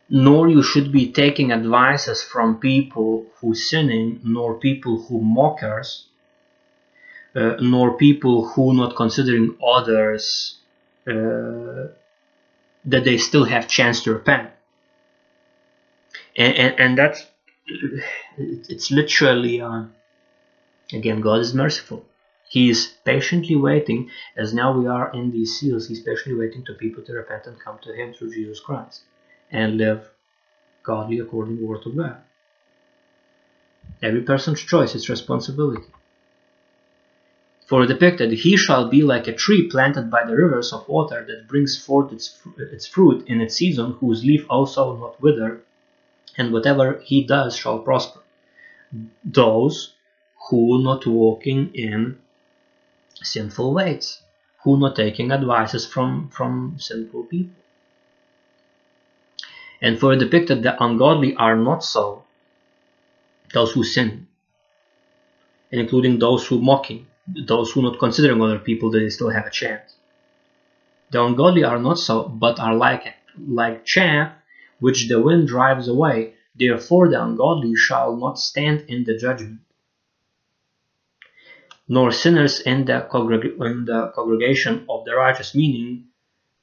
[0.08, 6.06] nor you should be taking advices from people who sinning, nor people who mockers,
[7.34, 10.58] uh, nor people who not considering others
[11.06, 11.88] uh,
[12.90, 14.50] that they still have chance to repent
[16.38, 17.26] and, and, and that's
[18.38, 19.84] it's literally uh,
[20.92, 22.06] again God is merciful.
[22.48, 25.86] He is patiently waiting, as now we are in these seals.
[25.86, 29.02] He's patiently waiting to people to repent and come to Him through Jesus Christ
[29.50, 30.08] and live
[30.82, 32.16] godly according to the Word of God.
[34.00, 35.84] Every person's choice is responsibility.
[37.68, 41.46] For depicted, he shall be like a tree planted by the rivers of water that
[41.46, 45.60] brings forth its, its fruit in its season, whose leaf also will not wither,
[46.38, 48.20] and whatever he does shall prosper.
[49.22, 49.92] Those
[50.48, 52.18] who not walking in
[53.22, 54.22] sinful ways,
[54.62, 57.62] who not taking advices from, from sinful people.
[59.82, 62.24] And for depicted, the ungodly are not so,
[63.52, 64.26] those who sin,
[65.70, 69.96] including those who mocking, those who not considering other people they still have a chance.
[71.10, 73.14] The ungodly are not so, but are like
[73.46, 74.32] like chaff
[74.80, 76.34] which the wind drives away.
[76.54, 79.60] Therefore the ungodly shall not stand in the judgment,
[81.88, 85.54] nor sinners in the, congreg- in the congregation of the righteous.
[85.54, 86.06] Meaning,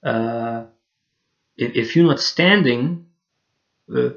[0.03, 0.66] uh,
[1.57, 3.05] if, if you're not standing,
[3.95, 4.09] uh,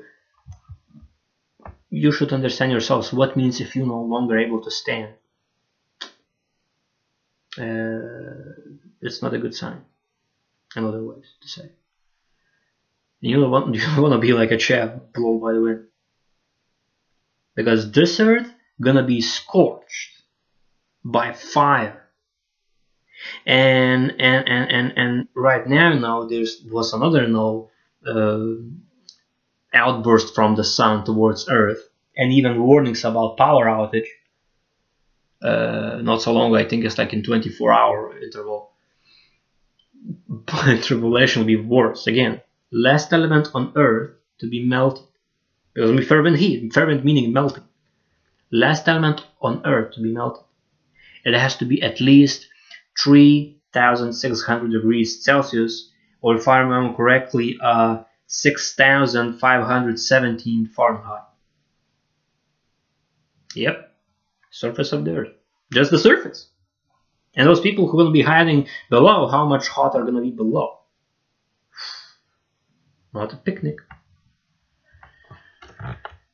[1.90, 5.14] you should understand yourselves what means if you're no longer able to stand
[7.58, 9.82] it's not a good sign.
[10.74, 11.70] Another way to say.
[13.20, 15.86] You don't want you don't want to be like a chaff blown by the wind,
[17.54, 20.22] because this earth gonna be scorched
[21.04, 22.04] by fire.
[23.44, 27.70] And and and and, and right now now there's was another no
[28.06, 28.62] uh,
[29.74, 31.82] outburst from the sun towards Earth,
[32.16, 34.06] and even warnings about power outage
[35.42, 36.54] uh, not so long.
[36.56, 38.70] I think it's like in 24 hour interval.
[40.28, 42.06] But tribulation will be worse.
[42.06, 45.04] Again, last element on earth to be melted.
[45.74, 47.64] Because we fervent heat, fervent meaning melting.
[48.50, 50.44] Last element on earth to be melted.
[51.24, 52.46] It has to be at least
[53.02, 61.22] 3600 degrees Celsius, or if I remember correctly, uh, 6517 Fahrenheit.
[63.54, 63.87] Yep,
[64.50, 65.34] surface of the earth.
[65.72, 66.48] Just the surface.
[67.34, 70.30] And those people who will be hiding below, how much hot are going to be
[70.30, 70.78] below?
[73.12, 73.76] Not a picnic.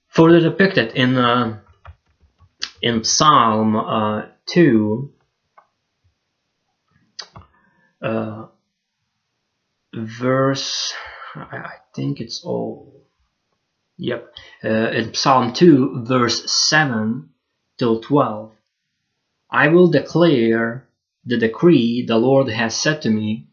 [0.08, 1.60] Further depicted in uh,
[2.84, 5.10] in Psalm uh, 2,
[8.02, 8.46] uh,
[9.94, 10.92] verse,
[11.34, 13.06] I, I, think it's all,
[13.96, 17.30] yep, uh, in Psalm 2, verse 7,
[17.78, 18.52] till 12.
[19.50, 20.88] I will declare
[21.24, 23.48] the decree the Lord has said to me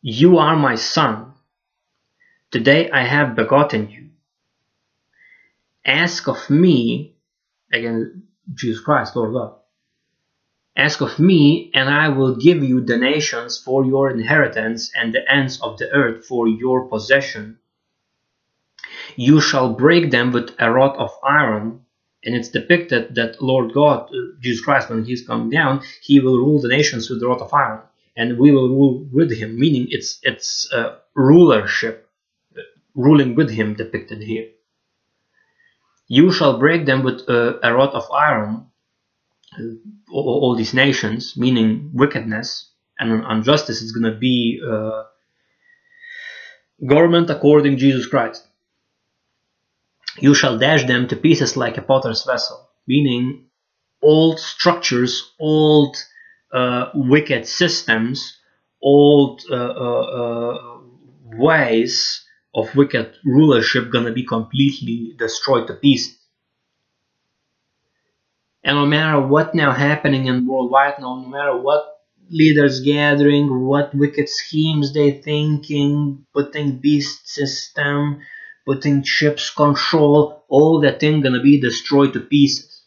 [0.00, 1.32] You are my son.
[2.50, 4.10] Today I have begotten you.
[5.84, 7.16] Ask of me,
[7.72, 8.22] again,
[8.54, 9.56] Jesus Christ, Lord God.
[10.76, 15.30] Ask of me, and I will give you the nations for your inheritance and the
[15.30, 17.58] ends of the earth for your possession.
[19.14, 21.83] You shall break them with a rod of iron
[22.24, 26.38] and it's depicted that Lord God, uh, Jesus Christ, when He's coming down, He will
[26.38, 27.80] rule the nations with the rod of iron,
[28.16, 29.58] and we will rule with Him.
[29.58, 32.08] Meaning, it's it's uh, rulership,
[32.56, 32.62] uh,
[32.94, 34.48] ruling with Him depicted here.
[36.08, 38.66] You shall break them with uh, a rod of iron,
[39.58, 39.62] uh,
[40.12, 45.04] all, all, these nations, meaning wickedness and injustice is going to be uh,
[46.86, 48.46] government according Jesus Christ
[50.18, 53.46] you shall dash them to pieces like a potter's vessel, meaning
[54.02, 55.96] old structures, old
[56.52, 58.38] uh, wicked systems,
[58.82, 60.78] old uh, uh, uh
[61.36, 66.16] ways of wicked rulership gonna be completely destroyed to pieces.
[68.62, 71.84] And no matter what now happening in worldwide, no matter what
[72.30, 78.20] leaders gathering, what wicked schemes they thinking, putting beast system,
[78.66, 82.82] putting ships control, all that thing gonna be destroyed to pieces.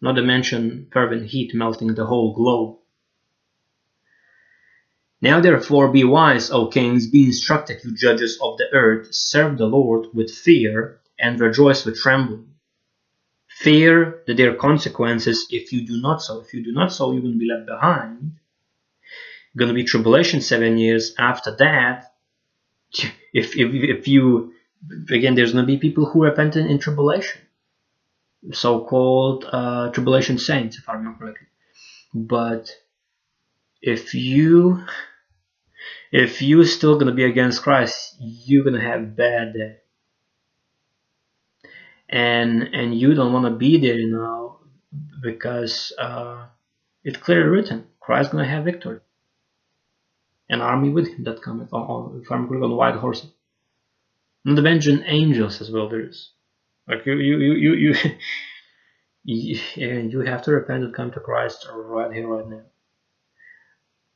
[0.00, 2.78] Not to mention fervent heat melting the whole globe.
[5.22, 9.66] Now therefore be wise, O kings, be instructed, you judges of the earth, serve the
[9.66, 12.54] Lord with fear, and rejoice with trembling.
[13.48, 16.40] Fear that there are consequences if you do not so.
[16.40, 18.32] If you do not so, you're to be left behind.
[19.58, 22.12] To be tribulation seven years after that.
[23.32, 24.54] If, if, if you
[25.10, 27.42] again, there's going to be people who repent in, tribulation,
[28.52, 31.48] so-called uh, tribulation saints, if I remember correctly.
[32.14, 32.70] But
[33.82, 34.84] if you
[36.12, 39.76] if you're still going to be against Christ, you're going to have bad day.
[42.08, 44.58] and and you don't want to be there, you know,
[45.22, 46.46] because uh,
[47.04, 49.00] it's clearly written, Christ's gonna have victory,
[50.48, 53.30] an army with him that cometh on, on if I'm on white horses,
[54.46, 55.88] and avenging angels as well.
[55.88, 56.30] There is,
[56.88, 57.94] like you you you you.
[59.24, 62.62] you you, you have to repent and come to Christ right here, right now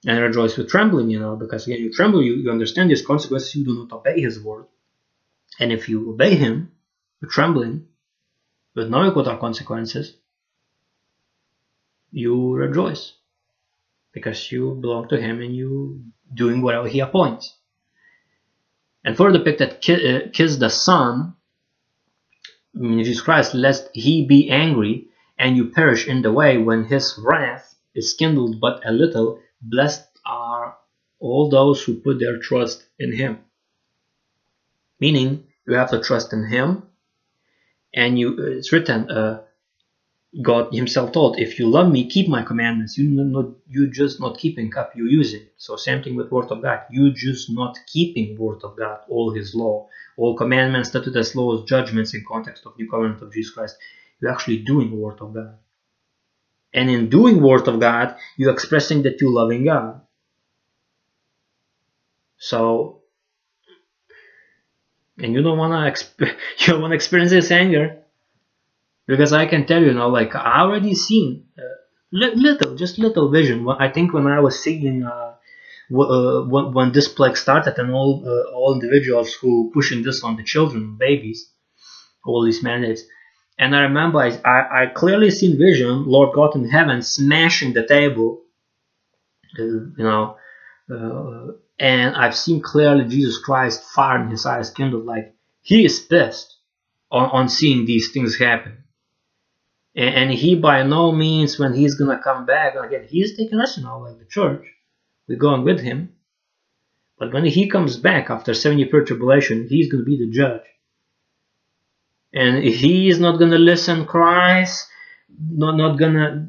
[0.06, 3.54] and rejoice with trembling, you know, because again, you tremble, you, you understand his consequences,
[3.54, 4.66] you do not obey his word.
[5.58, 6.72] And if you obey him
[7.20, 7.86] with trembling,
[8.74, 10.16] with knowing what are consequences,
[12.12, 13.12] you rejoice
[14.12, 16.02] because you belong to him and you
[16.32, 17.56] doing whatever he appoints.
[19.04, 21.34] And for further depicted uh, kiss the Son,
[22.74, 27.74] Jesus Christ, lest he be angry and you perish in the way when his wrath
[27.94, 30.78] is kindled but a little Blessed are
[31.18, 33.40] all those who put their trust in Him.
[34.98, 36.84] Meaning, you have to trust in Him,
[37.94, 39.10] and you it's written.
[39.10, 39.42] Uh,
[40.42, 44.38] God Himself told, "If you love Me, keep My commandments." You not you just not
[44.38, 45.46] keeping up, you using.
[45.56, 46.82] So same thing with Word of God.
[46.90, 52.14] You just not keeping Word of God, all His law, all commandments, statutes, laws, judgments
[52.14, 53.76] in context of New Covenant of Jesus Christ.
[54.20, 55.58] You're actually doing Word of God.
[56.72, 60.00] And in doing Word of God, you're expressing that you loving God.
[62.38, 63.02] So,
[65.18, 66.20] and you don't wanna exp-
[66.58, 67.99] you don't wanna experience this anger,
[69.06, 71.62] because I can tell you, know, like I already seen uh,
[72.12, 73.68] little, just little vision.
[73.68, 75.04] I think when I was seeing.
[75.04, 75.34] Uh,
[75.92, 80.36] uh, when, when this plague started and all uh, all individuals who pushing this on
[80.36, 81.50] the children babies
[82.24, 83.02] all these mandates
[83.60, 87.86] and I remember I, I, I clearly seen vision, Lord God in heaven smashing the
[87.86, 88.40] table,
[89.58, 90.36] uh, you know,
[90.90, 96.00] uh, and I've seen clearly Jesus Christ fire in his eyes kindled like he is
[96.00, 96.56] pissed
[97.10, 98.84] on, on seeing these things happen.
[99.94, 103.78] And, and he by no means when he's gonna come back again, he's taking us
[103.78, 104.64] now like the church.
[105.28, 106.14] We're going with him.
[107.18, 110.62] But when he comes back after seven year tribulation, he's gonna be the judge
[112.32, 114.86] and he is not gonna listen Christ
[115.38, 116.48] not not gonna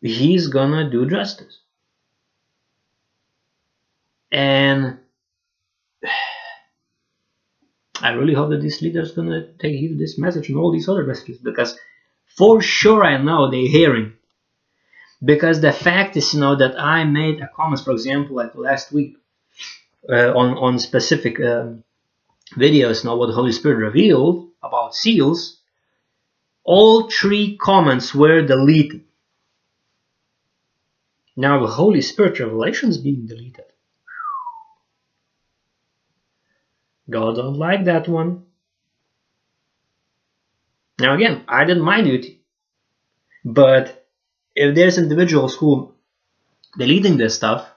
[0.00, 1.60] he's gonna do justice
[4.30, 4.98] and
[8.00, 10.88] I really hope that this leader is gonna take heed this message and all these
[10.88, 11.78] other messages because
[12.36, 14.14] for sure I know they're hearing
[15.24, 18.92] because the fact is you know that I made a comment for example like last
[18.92, 19.16] week
[20.08, 21.84] uh, on on specific um,
[22.56, 25.58] videos now what the Holy Spirit revealed about seals,
[26.64, 29.04] all three comments were deleted.
[31.36, 33.66] Now the Holy Spirit revelation is being deleted.
[37.10, 38.44] God don't like that one.
[40.98, 42.42] Now again, I did my duty.
[43.44, 44.06] But
[44.54, 45.94] if there's individuals who
[46.78, 47.68] deleting this stuff,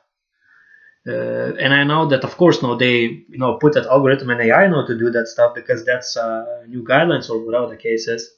[1.07, 4.41] uh, and I know that, of course, no, they you know put that algorithm and
[4.41, 8.07] AI know to do that stuff because that's uh, new guidelines or whatever the case
[8.07, 8.30] is.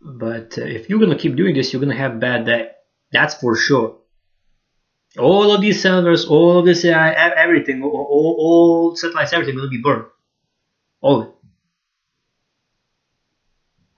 [0.00, 2.70] But uh, if you're gonna keep doing this, you're gonna have bad day.
[3.12, 3.98] That's for sure.
[5.18, 9.70] All of these servers, all of this AI, everything, all, all, all satellites, everything will
[9.70, 10.04] be burned.
[11.00, 11.37] All.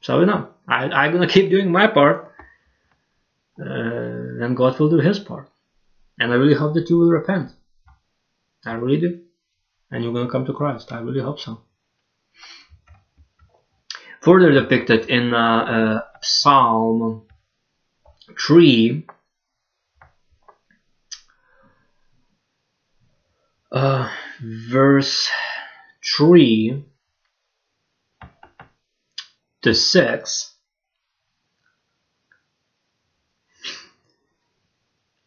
[0.00, 2.32] So you know, I, I'm gonna keep doing my part,
[3.60, 5.48] uh, and God will do His part.
[6.18, 7.52] And I really hope that you will repent.
[8.64, 9.20] I really do.
[9.90, 10.92] And you're to come to Christ.
[10.92, 11.62] I really hope so.
[14.20, 17.22] Further depicted in uh, uh, Psalm
[18.38, 19.06] 3,
[23.72, 24.10] uh,
[24.42, 25.30] verse
[26.18, 26.84] 3
[29.62, 30.50] to 6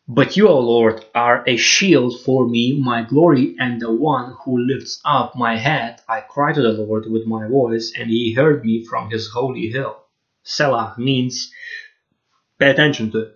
[0.07, 4.59] But you, O Lord, are a shield for me, my glory, and the one who
[4.59, 6.01] lifts up my head.
[6.07, 9.69] I cried to the Lord with my voice, and he heard me from his holy
[9.69, 10.03] hill.
[10.43, 11.49] Selah means
[12.59, 13.31] pay attention to it.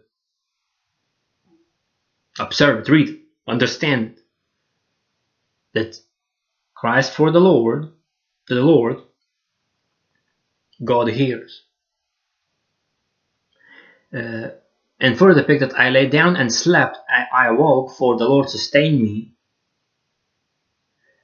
[2.39, 4.19] Observe it, read it, understand.
[5.73, 5.99] That
[6.75, 7.87] Christ for the Lord,
[8.47, 8.97] to the Lord,
[10.83, 11.63] God hears.
[14.13, 14.49] Uh,
[14.99, 19.01] and further depicted, I lay down and slept, I, I awoke, for the Lord sustained
[19.01, 19.33] me.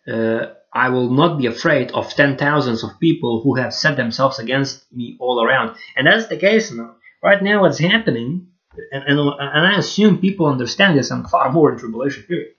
[0.08, 4.40] Uh, I will not be afraid of ten thousands of people who have set themselves
[4.40, 5.76] against me all around.
[5.96, 6.96] And that's the case now.
[7.22, 8.48] Right now, what's happening,
[8.92, 12.54] and, and, and I assume people understand this and far more in tribulation period,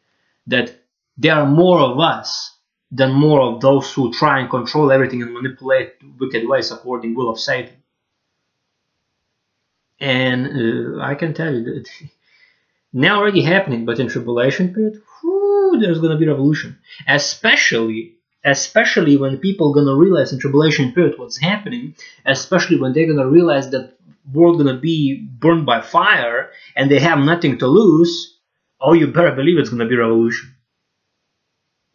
[0.47, 0.75] that
[1.19, 2.54] there are more of us
[2.91, 7.29] than more of those who try and control everything and manipulate wicked ways according will
[7.31, 7.83] of Satan.
[10.01, 10.47] And
[10.99, 11.89] uh, I can tell you that
[12.93, 16.79] now already happening, but in tribulation period, whew, there's gonna be revolution.
[17.09, 18.15] Especially,
[18.45, 21.95] especially when people gonna realize in tribulation period what's happening.
[22.27, 23.95] Especially when they're gonna realize that
[24.33, 28.39] world gonna be burned by fire and they have nothing to lose.
[28.81, 30.55] Oh, you better believe it's gonna be revolution.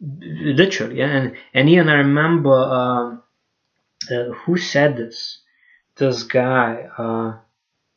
[0.00, 3.16] Literally, and and even I remember uh,
[4.10, 5.38] uh, who said this.
[5.96, 6.88] This guy.
[6.96, 7.38] Uh,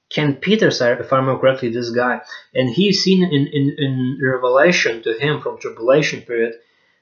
[0.10, 2.22] Ken Peters, if I remember correctly, this guy,
[2.54, 6.54] and he's seen in, in, in Revelation to him from tribulation period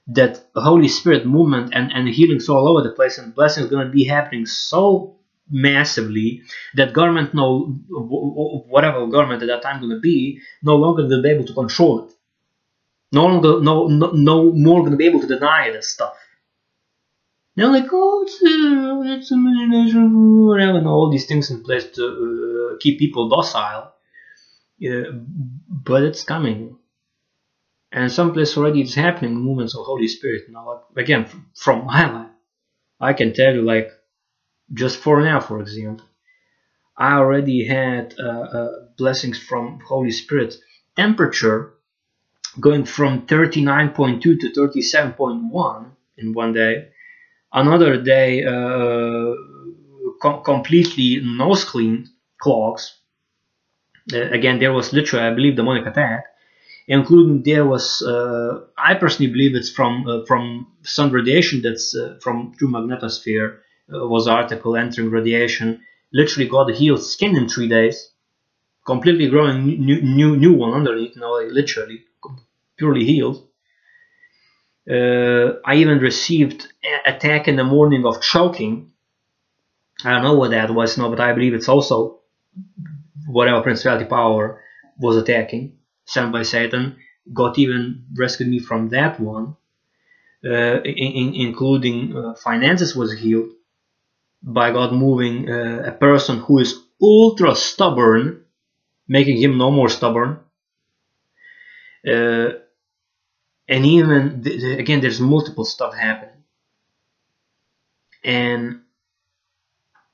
[0.07, 3.91] that Holy Spirit movement and, and healings all over the place and blessings going to
[3.91, 5.17] be happening so
[5.49, 6.41] massively
[6.75, 11.29] that government no whatever government at that time going to be no longer to be
[11.29, 12.13] able to control it
[13.11, 16.13] no longer no no, no more to be able to deny this stuff
[17.55, 22.71] they're like, oh, it's, uh, it's imagination, whatever, and all these things in place to
[22.73, 23.93] uh, keep people docile.
[24.83, 25.11] Uh,
[25.67, 26.77] but it's coming.
[27.91, 30.43] And some place already it's happening, movements of Holy Spirit.
[30.49, 32.31] Now, again, from my life,
[33.01, 33.91] I can tell you, like,
[34.73, 36.05] just for now, for example,
[36.97, 40.55] I already had uh, uh, blessings from Holy Spirit.
[40.95, 41.73] Temperature
[42.59, 46.89] going from 39.2 to 37.1 in one day
[47.53, 49.33] Another day, uh,
[50.21, 52.07] com completely nose clean
[52.39, 52.97] clogs.
[54.13, 56.25] Uh, again, there was literally, I believe, the demonic attack,
[56.87, 58.01] including there was.
[58.01, 63.57] Uh, I personally believe it's from uh, from sun radiation that's uh, from through magnetosphere.
[63.93, 65.81] Uh, was article entering radiation.
[66.13, 68.11] Literally got healed skin in three days,
[68.85, 71.15] completely growing new new new one underneath.
[71.15, 72.05] You know, like literally
[72.81, 73.37] purely healed.
[74.89, 76.67] Uh, I even received
[77.05, 78.91] attack in the morning of choking.
[80.03, 82.21] I don't know what that was, no, but I believe it's also
[83.27, 84.63] whatever principality power
[84.97, 86.97] was attacking, sent by Satan.
[87.31, 89.55] God even rescued me from that one,
[90.43, 93.51] uh, in, in, including uh, finances was healed
[94.41, 98.43] by God moving uh, a person who is ultra stubborn,
[99.07, 100.39] making him no more stubborn.
[102.11, 102.49] Uh,
[103.71, 104.45] and even
[104.79, 106.43] again there's multiple stuff happening.
[108.23, 108.81] And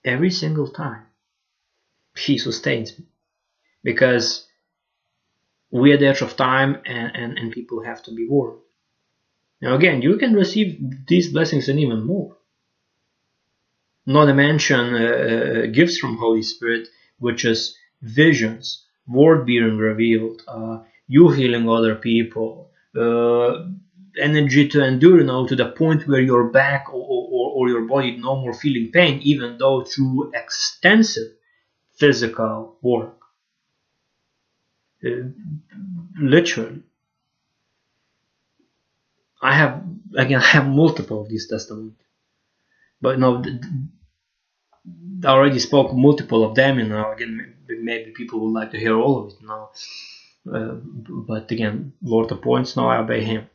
[0.06, 1.08] every single time
[2.16, 3.06] he sustains me.
[3.84, 4.48] Because
[5.72, 8.62] we're the edge of time and, and, and people have to be warned.
[9.60, 12.38] Now again you can receive these blessings and even more.
[14.06, 16.88] Not to mention uh, uh gifts from holy spirit
[17.18, 20.78] which is visions word being revealed uh,
[21.08, 22.67] you healing other people
[24.20, 28.18] energy to endure now to the point where your back or, or, or your body
[28.18, 31.32] no more feeling pain even though through extensive
[31.96, 33.18] physical work.
[35.06, 35.30] Uh,
[36.20, 36.82] literally.
[39.42, 39.84] I have
[40.18, 41.94] again I have multiple of these testimonies
[43.02, 43.44] but no
[45.24, 48.98] I already spoke multiple of them and now again maybe people would like to hear
[48.98, 49.70] all of it now
[50.54, 50.76] uh,
[51.28, 53.50] but again, Lord appoints, now I obey Him.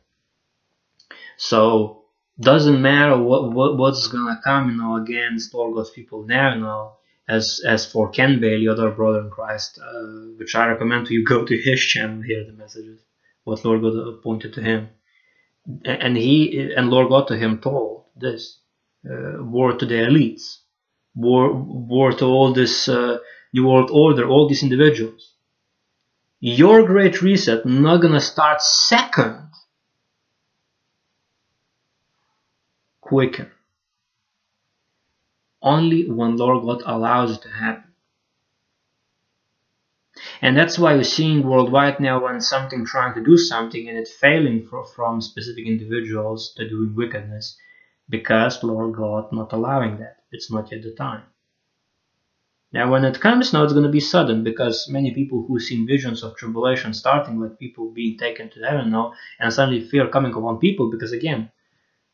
[1.37, 2.03] So
[2.39, 6.61] doesn't matter what, what what's gonna come, you know, against all God's people now, you
[6.61, 6.93] know.
[7.27, 11.25] As as for Ken Bailey, other brother in Christ, uh, which I recommend to you
[11.33, 13.01] go to his channel, hear the messages,
[13.43, 14.89] what Lord God appointed to him,
[15.85, 18.59] and he and Lord God to him told this
[19.09, 20.57] uh, word to the elites,
[21.15, 23.19] word word to all this uh,
[23.53, 25.32] new world order, all these individuals
[26.45, 29.49] your great reset not gonna start second
[32.99, 33.49] quicker
[35.61, 37.93] only when Lord God allows it to happen.
[40.41, 44.13] And that's why you're seeing worldwide now when something trying to do something and it's
[44.13, 47.57] failing for, from specific individuals to doing wickedness
[48.09, 50.17] because Lord God not allowing that.
[50.29, 51.23] It's not yet the time.
[52.73, 55.85] Now, when it comes now, it's going to be sudden because many people who seen
[55.85, 60.33] visions of tribulation starting, like people being taken to heaven now, and suddenly fear coming
[60.33, 61.51] upon people because again,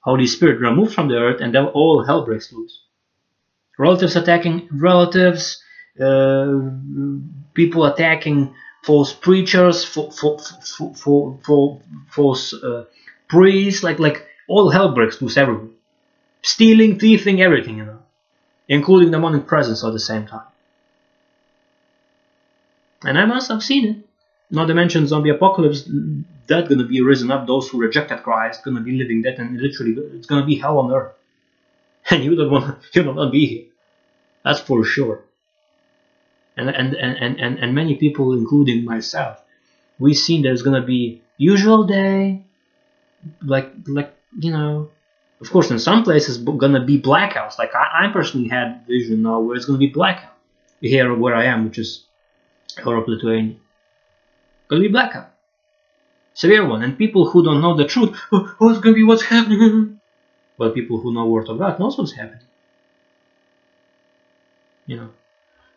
[0.01, 2.81] Holy Spirit removed from the earth, and then all hell breaks loose.
[3.77, 5.63] Relatives attacking relatives,
[6.01, 6.59] uh,
[7.53, 8.53] people attacking
[8.83, 10.23] false preachers, false
[12.53, 12.83] uh,
[13.29, 15.69] priests, like like all hell breaks loose everywhere.
[16.41, 17.98] Stealing, thieving, everything, you know
[18.69, 20.47] including demonic presence at the same time.
[23.03, 23.97] And I must have seen it.
[24.51, 25.87] not to mention zombie apocalypse,
[26.47, 27.45] that's gonna be risen up.
[27.45, 30.91] Those who rejected Christ gonna be living that, and literally it's gonna be hell on
[30.91, 31.13] earth.
[32.11, 32.87] And you don't want to.
[32.93, 33.65] you don't want to be here.
[34.43, 35.17] That's for sure.
[36.57, 39.37] And and, and, and, and many people, including myself,
[39.99, 42.43] we've seen there's gonna be usual day,
[43.41, 44.89] like like you know,
[45.41, 47.57] of course in some places gonna be blackouts.
[47.57, 50.33] Like I, I personally had vision now where it's gonna be blackout
[50.81, 52.05] here where I am, which is
[52.85, 53.55] Europe, Lithuania.
[54.67, 55.31] Gonna be blackout,
[56.33, 59.23] severe one, and people who don't know the truth, oh, oh what's gonna be what's
[59.23, 59.95] happening?
[60.57, 62.43] But people who know Word of God knows what's happening.
[64.87, 65.09] You know,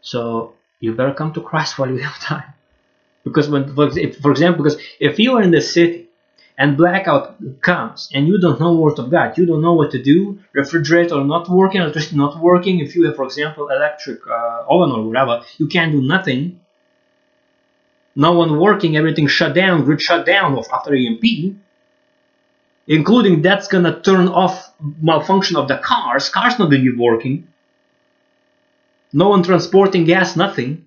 [0.01, 2.53] so you better come to Christ while you have time.
[3.23, 6.09] Because when, for example, because if you are in the city
[6.63, 7.27] and blackout
[7.61, 11.19] comes and you don't know word of God, you don't know what to do, refrigerator
[11.25, 15.43] not working, electricity not working, if you have, for example, electric uh, oven or whatever,
[15.59, 16.61] you can't do nothing.
[18.15, 21.25] No one working, everything shut down, grid shut down after EMP,
[22.87, 24.73] including that's gonna turn off
[25.11, 27.49] malfunction of the cars, cars not gonna be working.
[29.13, 30.85] No one transporting gas, nothing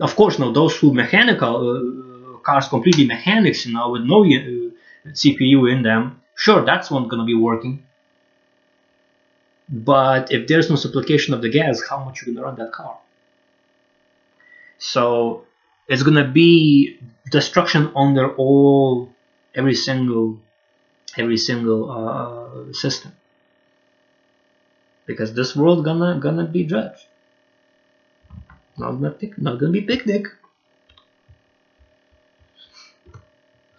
[0.00, 4.71] of course, now those who mechanical uh, cars, completely mechanics, you know, with no uh,
[5.06, 7.84] CPU in them, sure, that's not gonna be working.
[9.68, 12.98] But if there's no supplication of the gas, how much you gonna run that car?
[14.78, 15.46] So
[15.88, 16.98] it's gonna be
[17.30, 19.12] destruction under all
[19.54, 20.40] every single
[21.16, 23.12] every single uh, system
[25.06, 27.06] because this world gonna gonna be judged
[28.76, 30.26] not gonna pick, not gonna be picnic.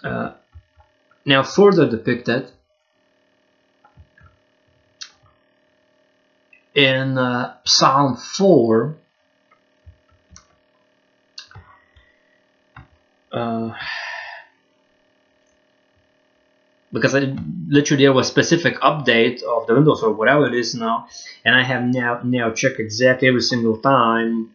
[0.03, 0.33] Uh,
[1.25, 2.51] now further depicted
[6.75, 8.95] in uh, Psalm 4
[13.31, 13.73] uh,
[16.91, 17.35] because I,
[17.67, 21.07] literally there was specific update of the Windows or whatever it is now
[21.45, 24.51] and I have now now checked exactly every single time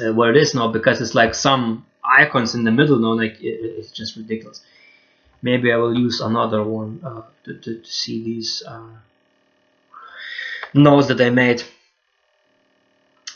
[0.00, 3.40] uh, where it is now because it's like some icons in the middle now like
[3.40, 4.60] it, it's just ridiculous
[5.44, 8.96] maybe I will use another one uh, to, to, to, see these uh,
[10.72, 11.62] notes that I made.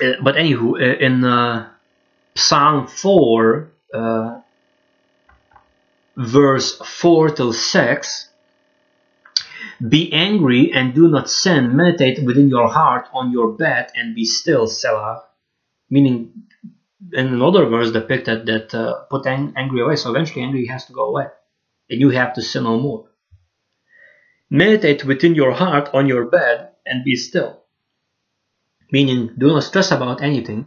[0.02, 1.68] Uh, but anywho uh, in uh,
[2.34, 3.70] Psalm 4
[6.16, 8.28] verse 4 till 6
[9.88, 11.76] be angry and do not sin.
[11.76, 15.22] Meditate within your heart on your bed and be still Selah.
[15.88, 16.32] Meaning
[17.12, 19.96] in another verse depicted that uh, put ang- angry away.
[19.96, 21.26] So eventually, angry has to go away,
[21.90, 23.08] and you have to sin no more.
[24.50, 27.62] Meditate within your heart on your bed and be still.
[28.90, 30.66] Meaning, do not stress about anything.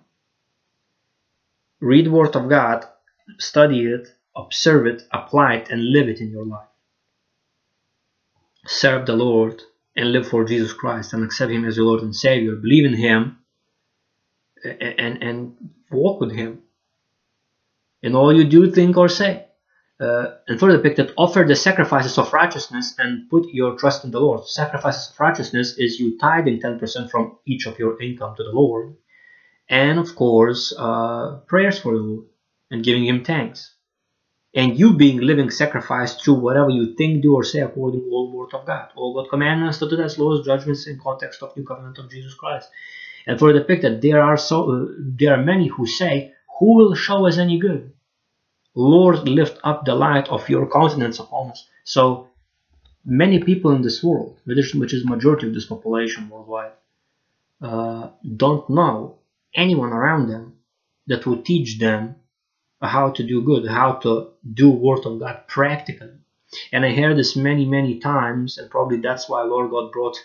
[1.80, 2.86] Read Word of God,
[3.40, 6.68] study it, observe it, apply it, and live it in your life.
[8.68, 9.64] Serve the Lord
[9.96, 12.56] and live for Jesus Christ and accept Him as your Lord and Savior.
[12.56, 13.40] Believe in Him
[14.64, 16.62] and and walk with Him
[18.04, 19.48] in all you do, think, or say.
[20.02, 24.20] Uh, and further depicted, offer the sacrifices of righteousness and put your trust in the
[24.20, 24.48] Lord.
[24.48, 28.96] Sacrifices of righteousness is you tithing 10% from each of your income to the Lord.
[29.70, 32.26] And of course, uh, prayers for the Lord
[32.72, 33.76] and giving Him thanks.
[34.56, 38.32] And you being living sacrifice through whatever you think, do, or say according to all
[38.32, 38.90] the word of God.
[38.96, 42.70] All God commandments, statutes, laws, judgments in context of new covenant of Jesus Christ.
[43.28, 46.96] And for the depicted, there are so uh, there are many who say, "Who will
[46.96, 47.94] show us any good?"
[48.76, 51.68] Lord, lift up the light of your countenance upon us.
[51.84, 52.30] So
[53.06, 56.72] many people in this world, which is majority of this population worldwide,
[57.62, 59.18] uh, don't know
[59.56, 60.54] anyone around them
[61.08, 62.16] that will teach them
[62.82, 66.10] how to do good, how to do Word of God practically.
[66.72, 70.18] And I hear this many, many times, and probably that's why Lord God brought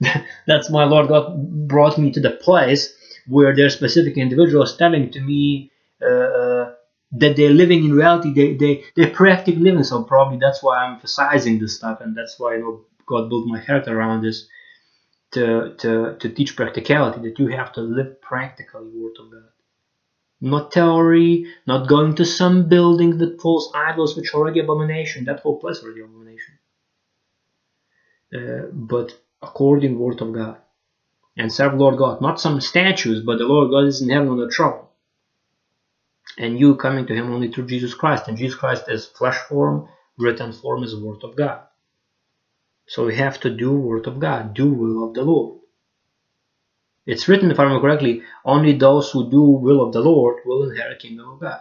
[0.46, 2.94] that's why Lord God brought me to the place
[3.26, 5.70] where there are specific individuals telling to me
[6.02, 6.06] uh,
[7.12, 9.84] that they're living in reality, they, they, they're practically living.
[9.84, 13.46] So probably that's why I'm emphasizing this stuff, and that's why I know God built
[13.46, 14.48] my heart around this
[15.32, 19.48] to, to, to teach practicality, that you have to live practically Word of God.
[20.40, 25.24] Not theory, not going to some building that false idols, which are already abomination.
[25.24, 26.58] That whole place already abomination.
[28.34, 30.58] Uh, but according word of God
[31.36, 34.38] and serve Lord God, not some statues, but the Lord God is in heaven on
[34.38, 34.86] the throne.
[36.38, 38.28] And you coming to him only through Jesus Christ.
[38.28, 41.62] And Jesus Christ is flesh form, written form is word of God.
[42.88, 45.60] So we have to do word of God, do will of the Lord.
[47.06, 50.70] It's written, if I remember correctly, only those who do will of the Lord will
[50.70, 51.60] inherit kingdom of God.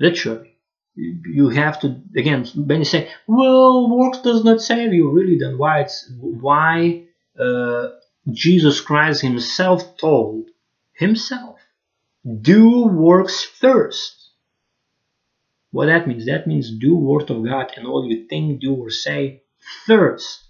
[0.00, 0.56] literally.
[0.96, 2.46] You have to again.
[2.56, 5.82] When you say, "Well, works does not save you," really, then why?
[5.82, 7.04] It's why
[7.38, 7.88] uh,
[8.32, 10.46] Jesus Christ Himself told
[10.94, 11.57] Himself,
[12.42, 14.14] "Do works first.
[15.70, 16.26] What that means?
[16.26, 19.42] That means do Word of God and all you think, do, or say
[19.86, 20.44] first.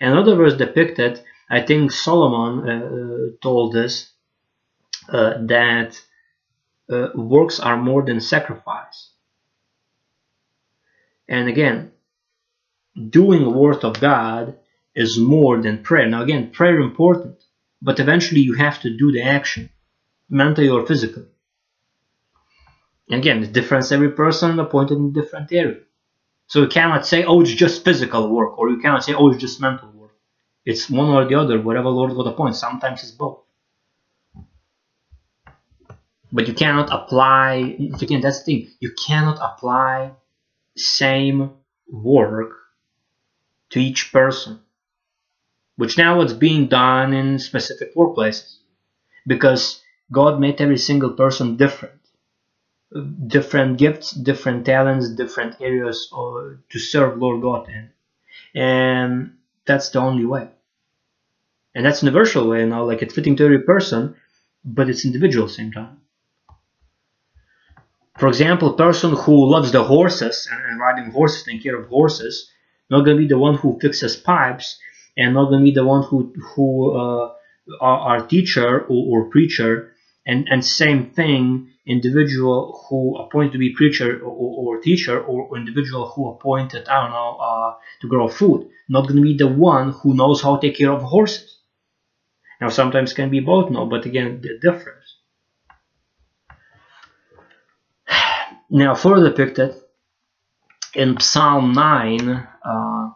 [0.00, 1.20] Another verse depicted,
[1.50, 4.12] I think Solomon uh, uh, told us
[5.08, 6.00] uh, that
[6.90, 9.10] uh, works are more than sacrifice.
[11.28, 11.92] And again,
[13.08, 14.56] doing the word of God
[14.94, 16.08] is more than prayer.
[16.08, 17.42] Now again, prayer important,
[17.82, 19.70] but eventually you have to do the action,
[20.30, 21.26] mentally or physically.
[23.10, 25.80] Again, the difference every person appointed in different area.
[26.46, 29.40] So you cannot say, oh, it's just physical work, or you cannot say, oh, it's
[29.40, 30.12] just mental work.
[30.64, 32.60] It's one or the other, whatever Lord God appoints.
[32.60, 33.40] Sometimes it's both.
[36.32, 40.12] But you cannot apply, again, that's the thing, you cannot apply
[40.76, 41.50] same
[41.88, 42.52] work
[43.70, 44.60] to each person,
[45.76, 48.58] which now it's being done in specific workplaces
[49.26, 49.82] because
[50.12, 52.00] God made every single person different
[53.26, 57.90] different gifts, different talents, different areas or, to serve Lord God in.
[58.54, 60.48] And that's the only way.
[61.74, 64.16] And that's universal way you now, like it's fitting to every person,
[64.64, 66.00] but it's individual same time.
[68.18, 72.50] For example, person who loves the horses and riding horses, taking care of horses,
[72.90, 74.78] not gonna be the one who fixes pipes,
[75.16, 77.32] and not gonna be the one who who uh,
[77.80, 79.89] our, our teacher or, or preacher,
[80.26, 86.08] and and same thing individual who appointed to be preacher or, or teacher or individual
[86.10, 89.92] who appointed I don't know uh, to grow food not going to be the one
[89.92, 91.58] who knows how to take care of horses.
[92.60, 95.16] Now sometimes can be both no but again the difference.
[98.72, 99.74] Now further depicted
[100.94, 103.08] in Psalm 9 uh,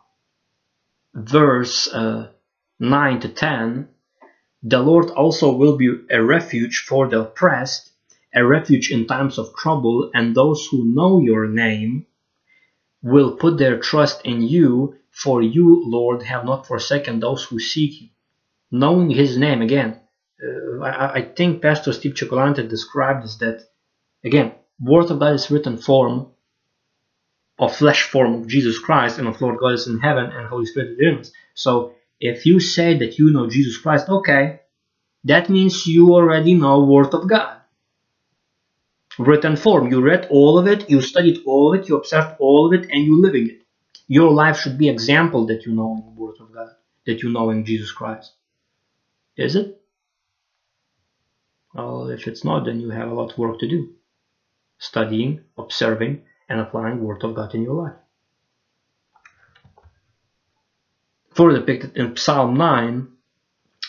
[1.14, 2.30] verse uh,
[2.80, 3.88] 9 to 10
[4.64, 7.92] the Lord also will be a refuge for the oppressed
[8.34, 12.06] a refuge in times of trouble, and those who know your name
[13.02, 18.00] will put their trust in you, for you, Lord, have not forsaken those who seek
[18.00, 18.08] you.
[18.72, 20.00] Knowing his name, again,
[20.42, 23.68] uh, I, I, think Pastor Steve Chocolante described this that,
[24.24, 26.32] again, Word of God is written form
[27.56, 30.66] of flesh form of Jesus Christ and of Lord God is in heaven and Holy
[30.66, 31.32] Spirit is in us.
[31.54, 34.60] So if you say that you know Jesus Christ, okay,
[35.24, 37.60] that means you already know Word of God
[39.18, 39.90] written form.
[39.90, 42.90] You read all of it, you studied all of it, you observed all of it,
[42.90, 43.62] and you're living it.
[44.06, 46.70] Your life should be example that you know in the Word of God,
[47.06, 48.32] that you know in Jesus Christ.
[49.36, 49.80] Is it?
[51.74, 53.94] Well, if it's not, then you have a lot of work to do.
[54.78, 57.96] Studying, observing, and applying Word of God in your life.
[61.35, 63.09] Further depicted in Psalm 9,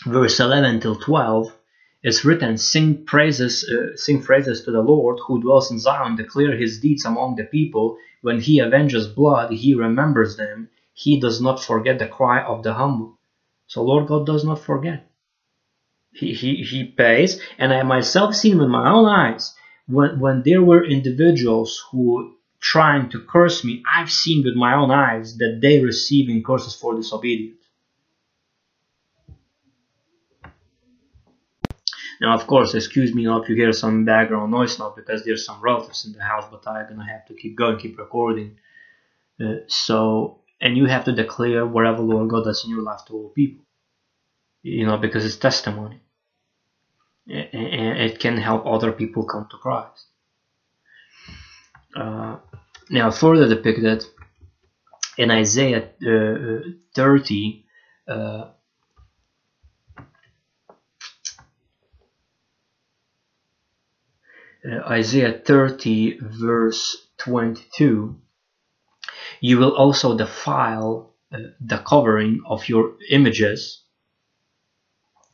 [0.06, 1.56] verse 11 till 12,
[2.02, 6.56] is written, Sing praises, uh, sing praises to the Lord who dwells in Zion, declare
[6.56, 7.98] his deeds among the people.
[8.22, 10.70] When he avenges blood, he remembers them.
[10.92, 13.18] He does not forget the cry of the humble.
[13.68, 15.08] So Lord God does not forget.
[16.12, 19.54] He, he, he pays, and I myself seen with my own eyes
[19.86, 24.90] when, when there were individuals who trying to curse me, I've seen with my own
[24.90, 27.56] eyes that they receiving curses for disobedience.
[32.20, 35.60] Now, of course, excuse me if you hear some background noise now because there's some
[35.60, 38.58] relatives in the house, but I'm gonna have to keep going, keep recording.
[39.38, 43.12] Uh, so, and you have to declare whatever Lord God does in your life to
[43.12, 43.66] all people,
[44.62, 46.00] you know, because it's testimony,
[47.28, 50.06] and it can help other people come to Christ.
[51.96, 54.04] Now, further depicted
[55.18, 56.60] in Isaiah uh, uh
[56.94, 57.64] 30.
[58.08, 58.12] Uh,
[64.64, 68.16] uh, Isaiah 30, verse 22,
[69.40, 73.82] you will also defile uh, the covering of your images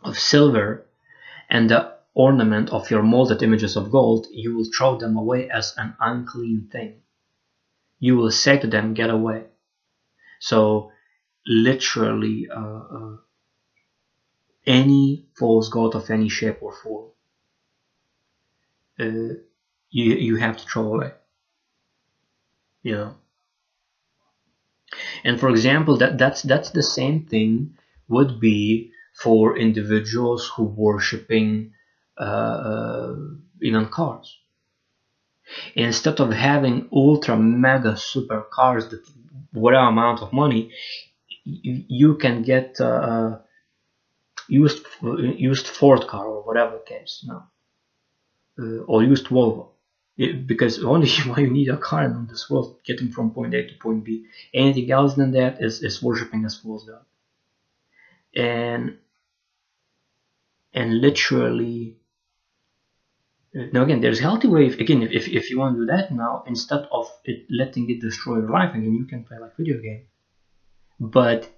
[0.02, 0.86] of silver
[1.50, 5.72] and the ornament of your molded images of gold, you will throw them away as
[5.76, 7.02] an unclean thing.
[7.98, 9.46] You will say to them, Get away.
[10.40, 10.90] So,
[11.46, 12.60] literally, uh,
[12.96, 13.16] uh,
[14.66, 17.12] any false god of any shape or form
[18.98, 19.34] uh,
[19.90, 21.12] you you have to throw away.
[22.82, 23.16] You know.
[25.24, 27.76] And for example, that that's that's the same thing
[28.08, 31.72] would be for individuals who worshiping
[32.18, 33.14] uh, uh,
[33.60, 34.38] in cars.
[35.74, 39.02] Instead of having ultra mega super cars that
[39.52, 40.70] whatever amount of money,
[41.44, 43.38] you can get uh,
[44.48, 47.42] used used Ford car or whatever case, no,
[48.58, 49.68] uh, or used Volvo.
[50.16, 53.66] It, because only why you need a car in this world, getting from point A
[53.66, 54.26] to point B.
[54.52, 57.04] Anything else than that is, is worshiping as false god.
[58.34, 58.98] And
[60.74, 61.98] and literally
[63.54, 66.42] now again there's healthy way if, again if, if you want to do that now
[66.46, 70.06] instead of it letting it destroy your life again you can play like video game.
[70.98, 71.50] But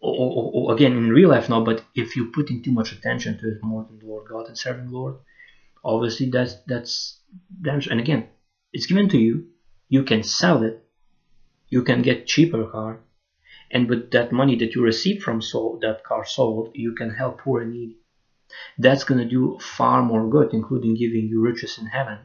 [0.00, 2.92] or, or, or, again in real life now but if you put in too much
[2.92, 5.16] attention to it more than lord god and serving lord
[5.84, 7.20] obviously that's that's
[7.62, 7.88] damage.
[7.88, 8.28] And again
[8.72, 9.48] it's given to you.
[9.88, 10.86] You can sell it.
[11.68, 13.00] You can get cheaper car.
[13.72, 17.38] And with that money that you receive from sold, that car sold you can help
[17.38, 17.99] poor and needy
[18.78, 22.18] that's going to do far more good including giving you riches in heaven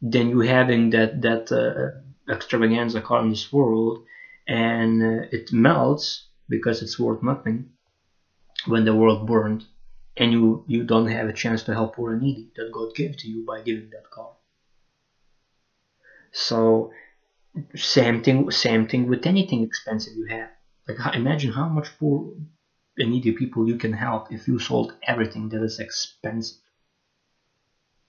[0.00, 4.04] than you having that that uh, extravaganza car in this world
[4.46, 7.70] and uh, it melts because it's worth nothing
[8.66, 9.64] when the world burned
[10.16, 13.16] and you you don't have a chance to help poor and needy that god gave
[13.16, 14.32] to you by giving that car.
[16.32, 16.92] So
[17.74, 20.50] same thing same thing with anything expensive you have.
[20.86, 22.32] Like imagine how much poor
[22.98, 26.58] and needy people you can help if you sold everything that is expensive.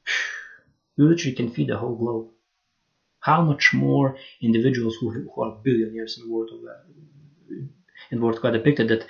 [0.97, 2.27] You literally can feed the whole globe.
[3.21, 7.55] How much more individuals who, who are billionaires in the world of uh,
[8.11, 9.05] in the world God depicted that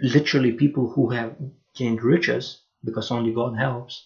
[0.00, 1.36] literally people who have
[1.74, 4.04] gained riches because only God helps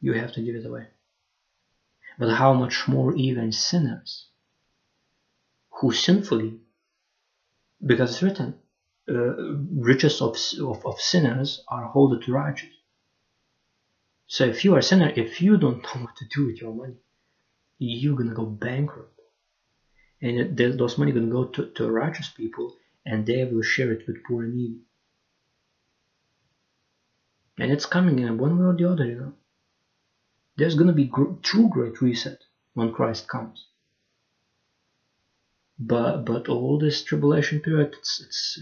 [0.00, 0.86] you have to give it away.
[2.18, 4.26] But how much more even sinners
[5.70, 6.60] who sinfully,
[7.84, 8.54] because it's written,
[9.08, 9.56] uh,
[9.90, 12.70] riches of, of, of sinners are holded to righteous.
[14.26, 16.74] So if you are a sinner, if you don't know what to do with your
[16.74, 16.96] money,
[17.78, 19.20] you're gonna go bankrupt.
[20.22, 22.74] And those money gonna go to, to righteous people
[23.04, 24.80] and they will share it with poor and needy.
[27.58, 29.34] And it's coming in one way or the other, you know.
[30.56, 32.38] There's going to be gr- true great reset
[32.74, 33.66] when Christ comes.
[35.78, 38.60] But but all this tribulation period, it's it's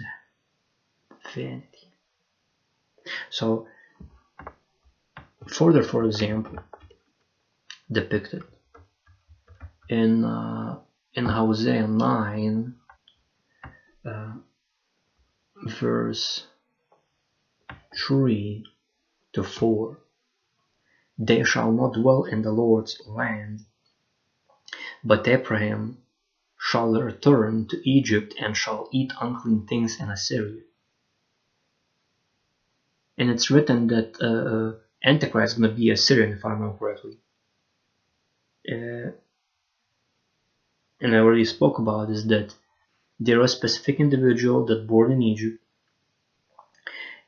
[1.34, 1.88] vanity.
[3.30, 3.66] So
[5.46, 6.58] further, for example,
[7.90, 8.44] depicted
[9.88, 10.78] in uh,
[11.14, 12.76] in Hosea nine,
[14.06, 14.34] uh,
[15.66, 16.46] verse
[17.94, 18.64] three
[19.34, 19.98] to four
[21.18, 23.60] they shall not dwell in the Lord's land.
[25.04, 26.01] But Ephraim
[26.64, 30.62] shall return to Egypt and shall eat unclean things in Assyria.
[33.18, 34.72] And it's written that uh, uh
[35.04, 37.18] Antichrist is going to be Assyrian, if I correctly.
[38.70, 39.10] Uh,
[41.00, 42.54] and I already spoke about is that
[43.18, 45.58] there was a specific individual that born in Egypt,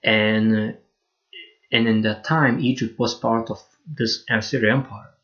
[0.05, 0.79] and
[1.73, 5.15] and in that time Egypt was part of this Assyrian Empire.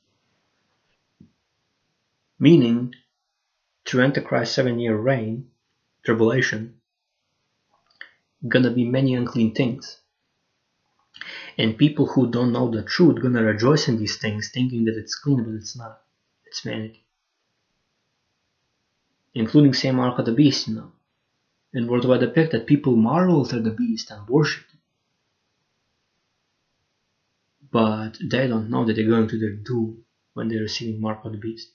[2.41, 2.95] Meaning,
[3.91, 5.51] through Antichrist's seven year reign,
[6.05, 6.81] tribulation,
[8.47, 9.99] gonna be many unclean things.
[11.59, 15.17] And people who don't know the truth gonna rejoice in these things, thinking that it's
[15.17, 16.01] clean, but it's not.
[16.47, 17.05] It's vanity.
[19.35, 20.93] Including same mark of the beast, you know.
[21.73, 24.65] And worldwide depict that people marvel at the beast and worship
[27.71, 31.33] but they don't know that they're going to their doom when they're receiving mark of
[31.33, 31.71] the beast.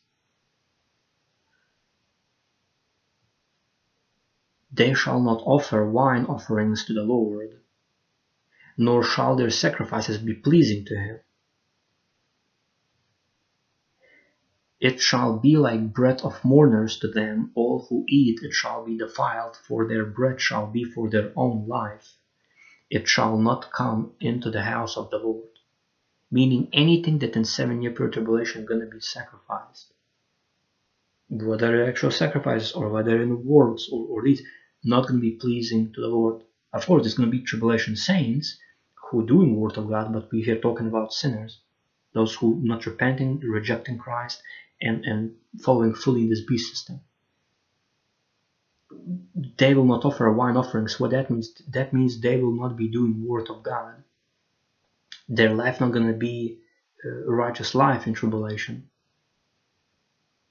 [4.76, 7.62] They shall not offer wine offerings to the Lord,
[8.78, 11.20] nor shall their sacrifices be pleasing to him.
[14.80, 18.98] It shall be like bread of mourners to them, all who eat it shall be
[18.98, 22.18] defiled, for their bread shall be for their own life.
[22.90, 25.56] It shall not come into the house of the Lord
[26.32, 29.94] meaning anything that in seven year pure tribulation to be sacrificed.
[31.30, 34.42] Whether actual sacrifices or whether in words or, or deeds,
[34.86, 36.44] not going to be pleasing to the Lord.
[36.74, 38.58] Of course, there's going to be tribulation saints
[39.10, 41.60] who doing word of God, but we're here talking about sinners,
[42.14, 44.42] those who not repenting, rejecting Christ,
[44.82, 47.02] and, and following fully this beast system.
[49.58, 51.00] They will not offer wine offerings.
[51.00, 51.54] What that means?
[51.70, 54.04] That means they will not be doing word of God
[55.28, 56.60] their life not going to be
[57.04, 58.90] a righteous life in tribulation,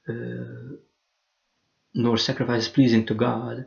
[0.09, 0.77] uh,
[1.95, 3.67] nor sacrifice pleasing to God,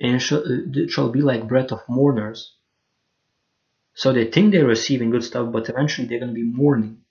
[0.00, 2.54] and it shall, uh, shall be like bread of mourners.
[3.94, 7.02] So they think they're receiving good stuff, but eventually they're going to be mourning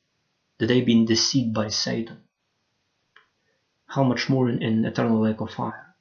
[0.59, 2.21] that they've been deceived by Satan.
[3.87, 5.95] How much more in, in eternal lake of fire?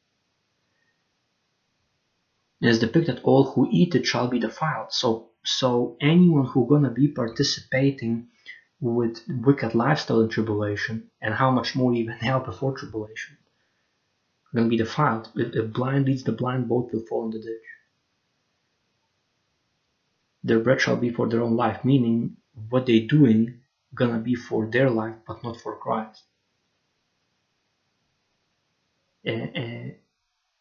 [2.61, 4.93] It is depicted all who eat it shall be defiled.
[4.93, 8.29] So so anyone who gonna be participating
[8.81, 13.37] with wicked lifestyle in tribulation, and how much more even hell before tribulation,
[14.55, 15.31] gonna be defiled.
[15.35, 17.63] If, if blind leads the blind, both will fall in the ditch.
[20.45, 22.37] Their bread shall be for their own life, meaning
[22.69, 23.61] what they're doing
[23.95, 26.23] gonna be for their life, but not for Christ.
[29.25, 29.95] And, and,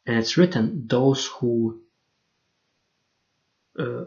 [0.05, 1.81] it's written, those who
[3.77, 4.05] uh,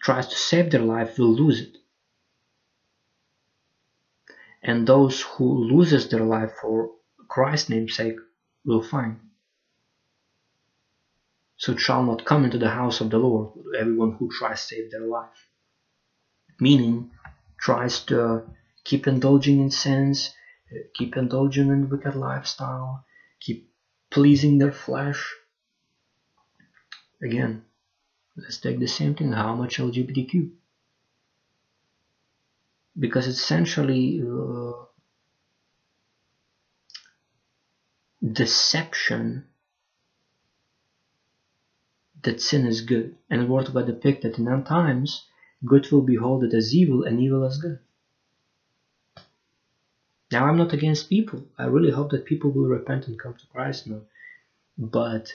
[0.00, 1.76] tries to save their life will lose it.
[4.62, 6.92] And those who loses their life for
[7.28, 8.18] Christ's name's sake
[8.64, 9.18] will find.
[11.56, 13.48] So it shall not come into the house of the Lord
[13.78, 15.48] everyone who tries to save their life.
[16.60, 17.10] Meaning,
[17.58, 18.42] tries to
[18.84, 20.30] keep indulging in sins,
[20.94, 23.04] keep indulging in wicked lifestyle,
[23.40, 23.68] keep
[24.10, 25.34] pleasing their flesh.
[27.22, 27.64] Again,
[28.36, 30.50] Let's take the same thing, how much LGBTQ?
[32.98, 34.72] Because essentially uh,
[38.32, 39.44] deception
[42.22, 43.16] that sin is good.
[43.30, 45.24] And of God depicted in end times,
[45.64, 47.78] good will be held as evil and evil as good.
[50.30, 51.44] Now I'm not against people.
[51.58, 54.00] I really hope that people will repent and come to Christ now.
[54.78, 55.34] But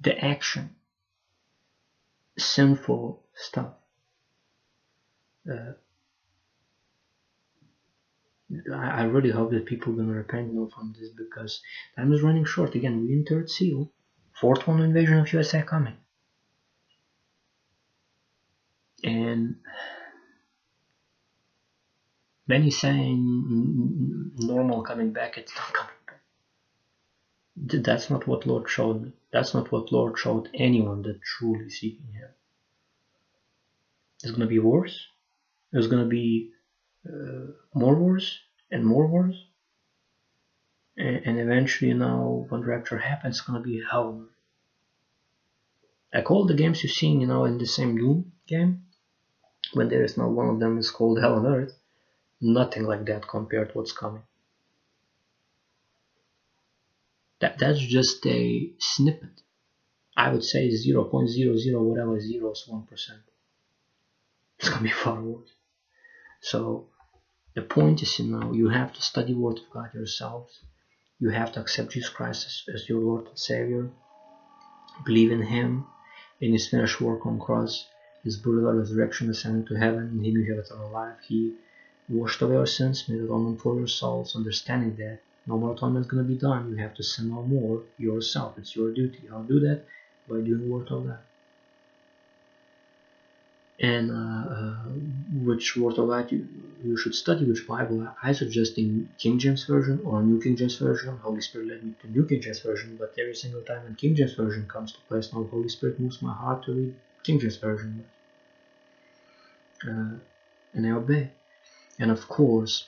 [0.00, 0.76] the action
[2.38, 3.72] sinful stuff.
[5.50, 5.72] Uh,
[8.72, 11.62] I, really hope that people gonna repent now from this because
[11.96, 12.74] time is running short.
[12.74, 13.90] Again, we in third seal,
[14.40, 15.96] fourth one invasion of USA coming,
[19.02, 19.56] and
[22.46, 25.38] many saying normal coming back.
[25.38, 26.20] It's not coming back.
[27.84, 29.12] That's not what Lord showed me.
[29.32, 32.28] That's not what Lord showed anyone that truly seeking Him.
[34.22, 35.06] It's going to be worse.
[35.72, 36.52] It's going to be
[37.06, 38.40] uh, more wars
[38.70, 39.46] and more wars.
[40.96, 44.26] And, and eventually, you know, when rapture happens, it's to be hell.
[46.12, 48.84] Like all the games you've seen, you know, in the same Doom game,
[49.72, 51.78] when there is now one of them is called Hell on Earth,
[52.40, 54.22] nothing like that compared to what's coming.
[57.40, 59.42] That, that's just a snippet.
[60.16, 62.86] I would say 0.00 whatever zeros 1%.
[64.58, 65.48] It's gonna be far worse.
[66.40, 66.88] So
[67.54, 70.60] the point is you know you have to study Word of God yourselves.
[71.20, 73.90] You have to accept Jesus Christ as, as your Lord and Savior.
[75.04, 75.86] Believe in Him,
[76.40, 77.86] in His finished work on cross,
[78.24, 81.16] His brutal resurrection, ascending to heaven, in Him you have eternal life.
[81.26, 81.54] He
[82.08, 86.10] washed away your sins, made atonement for your souls, understanding that no more atonement is
[86.10, 86.70] going to be done.
[86.70, 88.58] You have to sin no more yourself.
[88.58, 89.22] It's your duty.
[89.30, 89.84] How do that?
[90.28, 91.18] By doing Word of God.
[93.80, 94.76] And uh, uh,
[95.44, 96.46] which Word of God you,
[96.82, 98.08] you should study, which Bible.
[98.22, 101.16] I suggest in King James Version or New King James Version.
[101.18, 104.14] Holy Spirit led me to New King James Version, but every single time when King
[104.14, 107.56] James Version comes to place, now Holy Spirit moves my heart to read King James
[107.56, 108.04] Version.
[109.86, 110.16] Uh,
[110.74, 111.30] and I obey.
[111.98, 112.86] And of course,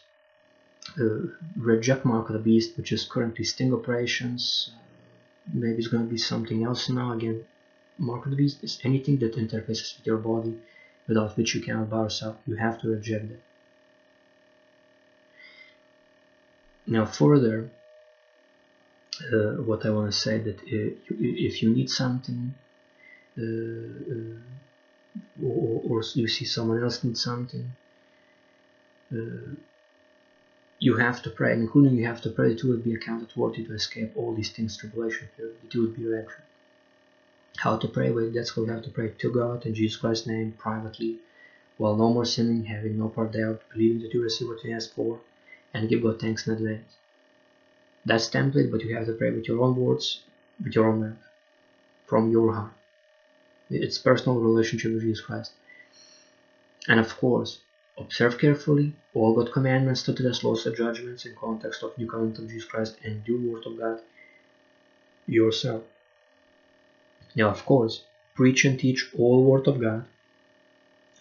[0.98, 1.26] uh,
[1.56, 4.70] reject Mark of the Beast, which is currently Sting Operations.
[5.52, 7.12] maybe it's going to be something else now.
[7.12, 7.44] Again,
[7.98, 10.54] Mark of the Beast is anything that interfaces with your body
[11.06, 12.36] without which you cannot bow yourself.
[12.46, 13.40] You have to reject it.
[16.86, 17.70] Now, further,
[19.32, 22.54] uh, what I want to say that uh, if you need something,
[23.38, 27.72] uh, uh, or, or, you see someone else need something,
[29.12, 29.54] uh,
[30.78, 33.74] you have to pray, including you have to pray that will be accounted worthy to
[33.74, 36.42] escape all these things, tribulation, that you will be raptured.
[37.56, 38.10] How to pray?
[38.10, 41.18] Well, that's what we have to pray to God in Jesus Christ's name, privately,
[41.78, 44.94] while no more sinning, having no part thereof, believing that you receive what you ask
[44.94, 45.20] for,
[45.72, 46.96] and give God thanks in advance.
[48.04, 50.22] That's template, but you have to pray with your own words,
[50.62, 51.24] with your own mouth,
[52.06, 52.72] from your heart.
[53.70, 55.52] It's personal relationship with Jesus Christ.
[56.86, 57.60] And of course,
[57.96, 62.48] Observe carefully all God's commandments, statutes, laws, and judgments in context of New Covenant of
[62.48, 64.00] Jesus Christ and do Word of God
[65.28, 65.84] yourself.
[67.36, 68.04] Now, of course,
[68.34, 70.04] preach and teach all Word of God,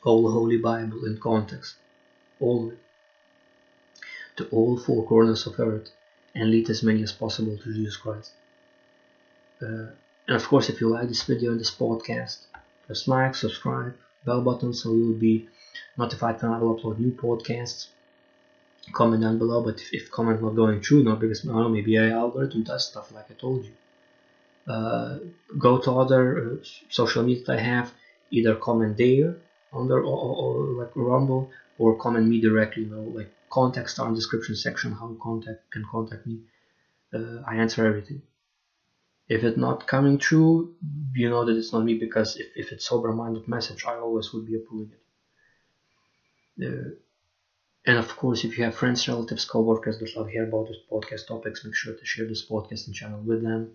[0.04, 1.76] all Holy Bible in context,
[2.40, 2.80] all it,
[4.38, 5.90] to all four corners of earth,
[6.36, 8.32] and lead as many as possible to Jesus Christ.
[9.62, 9.88] Uh,
[10.28, 12.38] and of course, if you like this video and this podcast,
[12.86, 13.96] press like, subscribe,
[14.26, 15.48] bell button so you will be
[15.98, 17.88] notified when I will upload new podcasts.
[18.92, 21.98] Comment down below, but if, if comment not going through, not because I know, maybe
[21.98, 23.72] AI algorithm does stuff like I told you.
[24.68, 25.18] Uh,
[25.58, 26.56] go to other uh,
[26.90, 27.94] social media that I have,
[28.32, 29.36] either comment there
[29.74, 32.84] under or, or, or, like Rumble or comment me directly.
[32.84, 36.40] You know, like contact star in description section how contact can contact me.
[37.14, 38.22] Uh, I answer everything.
[39.28, 40.74] If it's not coming through,
[41.14, 44.32] you know that it's not me because if, if it's sober minded message, I always
[44.34, 44.92] would be approving
[46.58, 46.66] it.
[46.66, 46.90] Uh,
[47.86, 51.28] and of course, if you have friends, relatives, co-workers that love hear about this podcast
[51.28, 53.72] topics, make sure to share this podcast and channel with them.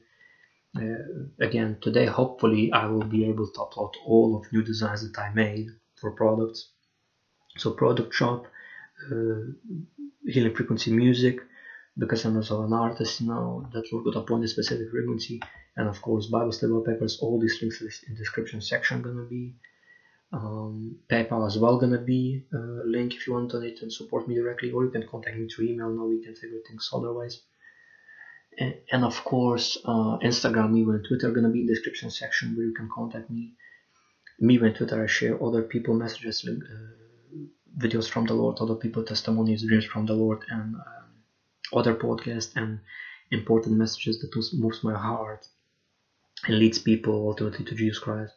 [0.76, 5.18] Uh, again, today hopefully I will be able to upload all of new designs that
[5.20, 6.68] I made for products.
[7.56, 8.46] So product shop,
[9.10, 9.52] uh,
[10.26, 11.40] healing frequency music,
[11.96, 15.40] because I'm also an artist now that work upon a specific frequency,
[15.76, 17.18] and of course Bible study papers.
[17.20, 19.54] All these links in the description section gonna be.
[20.30, 24.28] Um, PayPal as well gonna be a link if you want to donate and support
[24.28, 25.88] me directly, or you can contact me through email.
[25.88, 27.40] Now we can figure things otherwise.
[28.58, 32.66] And, of course, uh, Instagram, me and Twitter gonna be in the description section where
[32.66, 33.54] you can contact me.
[34.40, 37.36] Me and Twitter, I share other people messages, uh,
[37.78, 41.10] videos from the Lord, other people testimonies, dreams from the Lord, and um,
[41.72, 42.80] other podcasts and
[43.30, 45.46] important messages that moves my heart
[46.46, 48.34] and leads people ultimately to Jesus Christ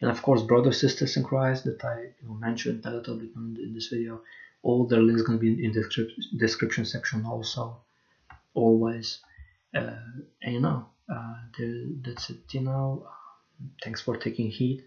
[0.00, 3.30] and of course brothers sisters in christ that i you know, mentioned a little bit
[3.36, 4.20] in this video
[4.62, 7.80] all their links going to be in the description section also
[8.54, 9.27] always uh,
[9.72, 11.34] and you know uh,
[12.04, 13.06] that's it you know
[13.82, 14.84] thanks for taking heed.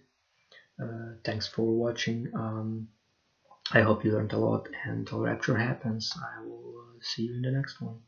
[0.81, 2.27] Uh, thanks for watching.
[2.35, 2.87] Um,
[3.73, 6.13] i hope you learned a lot and until rapture happens.
[6.17, 7.99] I will uh, see you in the next one